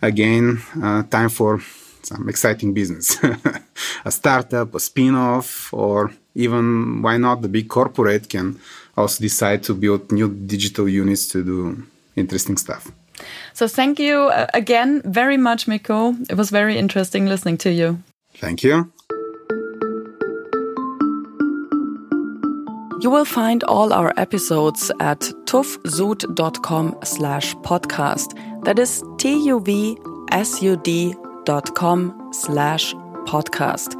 again, 0.00 0.62
uh, 0.80 1.02
time 1.02 1.30
for 1.30 1.60
some 2.02 2.28
exciting 2.28 2.72
business. 2.74 3.16
a 4.04 4.10
startup, 4.10 4.74
a 4.74 4.80
spin 4.80 5.14
off, 5.14 5.72
or 5.72 6.12
even 6.34 7.02
why 7.02 7.16
not 7.16 7.42
the 7.42 7.48
big 7.48 7.68
corporate 7.68 8.28
can 8.28 8.58
also 8.96 9.22
decide 9.22 9.62
to 9.64 9.74
build 9.74 10.12
new 10.12 10.28
digital 10.28 10.88
units 10.88 11.26
to 11.28 11.42
do 11.44 11.82
interesting 12.16 12.56
stuff. 12.56 12.90
So 13.52 13.68
thank 13.68 13.98
you 13.98 14.28
uh, 14.28 14.46
again 14.54 15.02
very 15.04 15.36
much, 15.36 15.66
Mitko. 15.66 16.16
It 16.30 16.36
was 16.36 16.50
very 16.50 16.76
interesting 16.78 17.26
listening 17.26 17.58
to 17.58 17.70
you. 17.70 17.98
Thank 18.34 18.62
you. 18.62 18.90
You 23.02 23.08
will 23.08 23.24
find 23.24 23.64
all 23.64 23.92
our 23.94 24.12
episodes 24.18 24.92
at 25.00 25.20
tuvsud.com 25.46 26.98
slash 27.02 27.54
podcast. 27.56 28.34
That 28.64 28.78
is 28.78 29.02
T-U-V-S-U-D 29.16 31.14
dot 31.50 31.74
com 31.74 31.98
slash 32.30 32.94
podcast. 33.26 33.96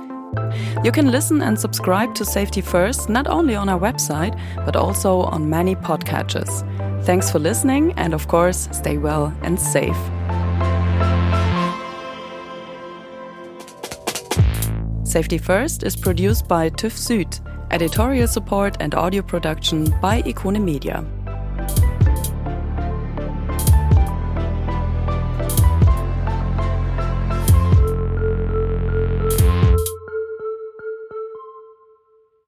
You 0.85 0.93
can 0.93 1.11
listen 1.11 1.43
and 1.43 1.59
subscribe 1.59 2.15
to 2.15 2.25
Safety 2.25 2.61
First 2.61 3.09
not 3.09 3.27
only 3.27 3.57
on 3.57 3.69
our 3.69 3.81
website, 3.81 4.39
but 4.65 4.77
also 4.77 5.23
on 5.23 5.51
many 5.51 5.75
podcatchers. 5.75 6.63
Thanks 7.05 7.29
for 7.29 7.41
listening, 7.41 7.93
and 7.97 8.15
of 8.15 8.29
course, 8.29 8.69
stay 8.71 8.99
well 8.99 9.33
and 9.43 9.59
safe. 9.59 10.01
Safety 15.03 15.39
First 15.39 15.83
is 15.83 15.97
produced 15.97 16.47
by 16.47 16.71
TÜV 16.71 16.95
Süd, 17.07 17.41
editorial 17.73 18.29
support 18.29 18.77
and 18.79 18.95
audio 18.95 19.23
production 19.23 19.93
by 20.01 20.23
Ikone 20.23 20.63
Media. 20.63 21.05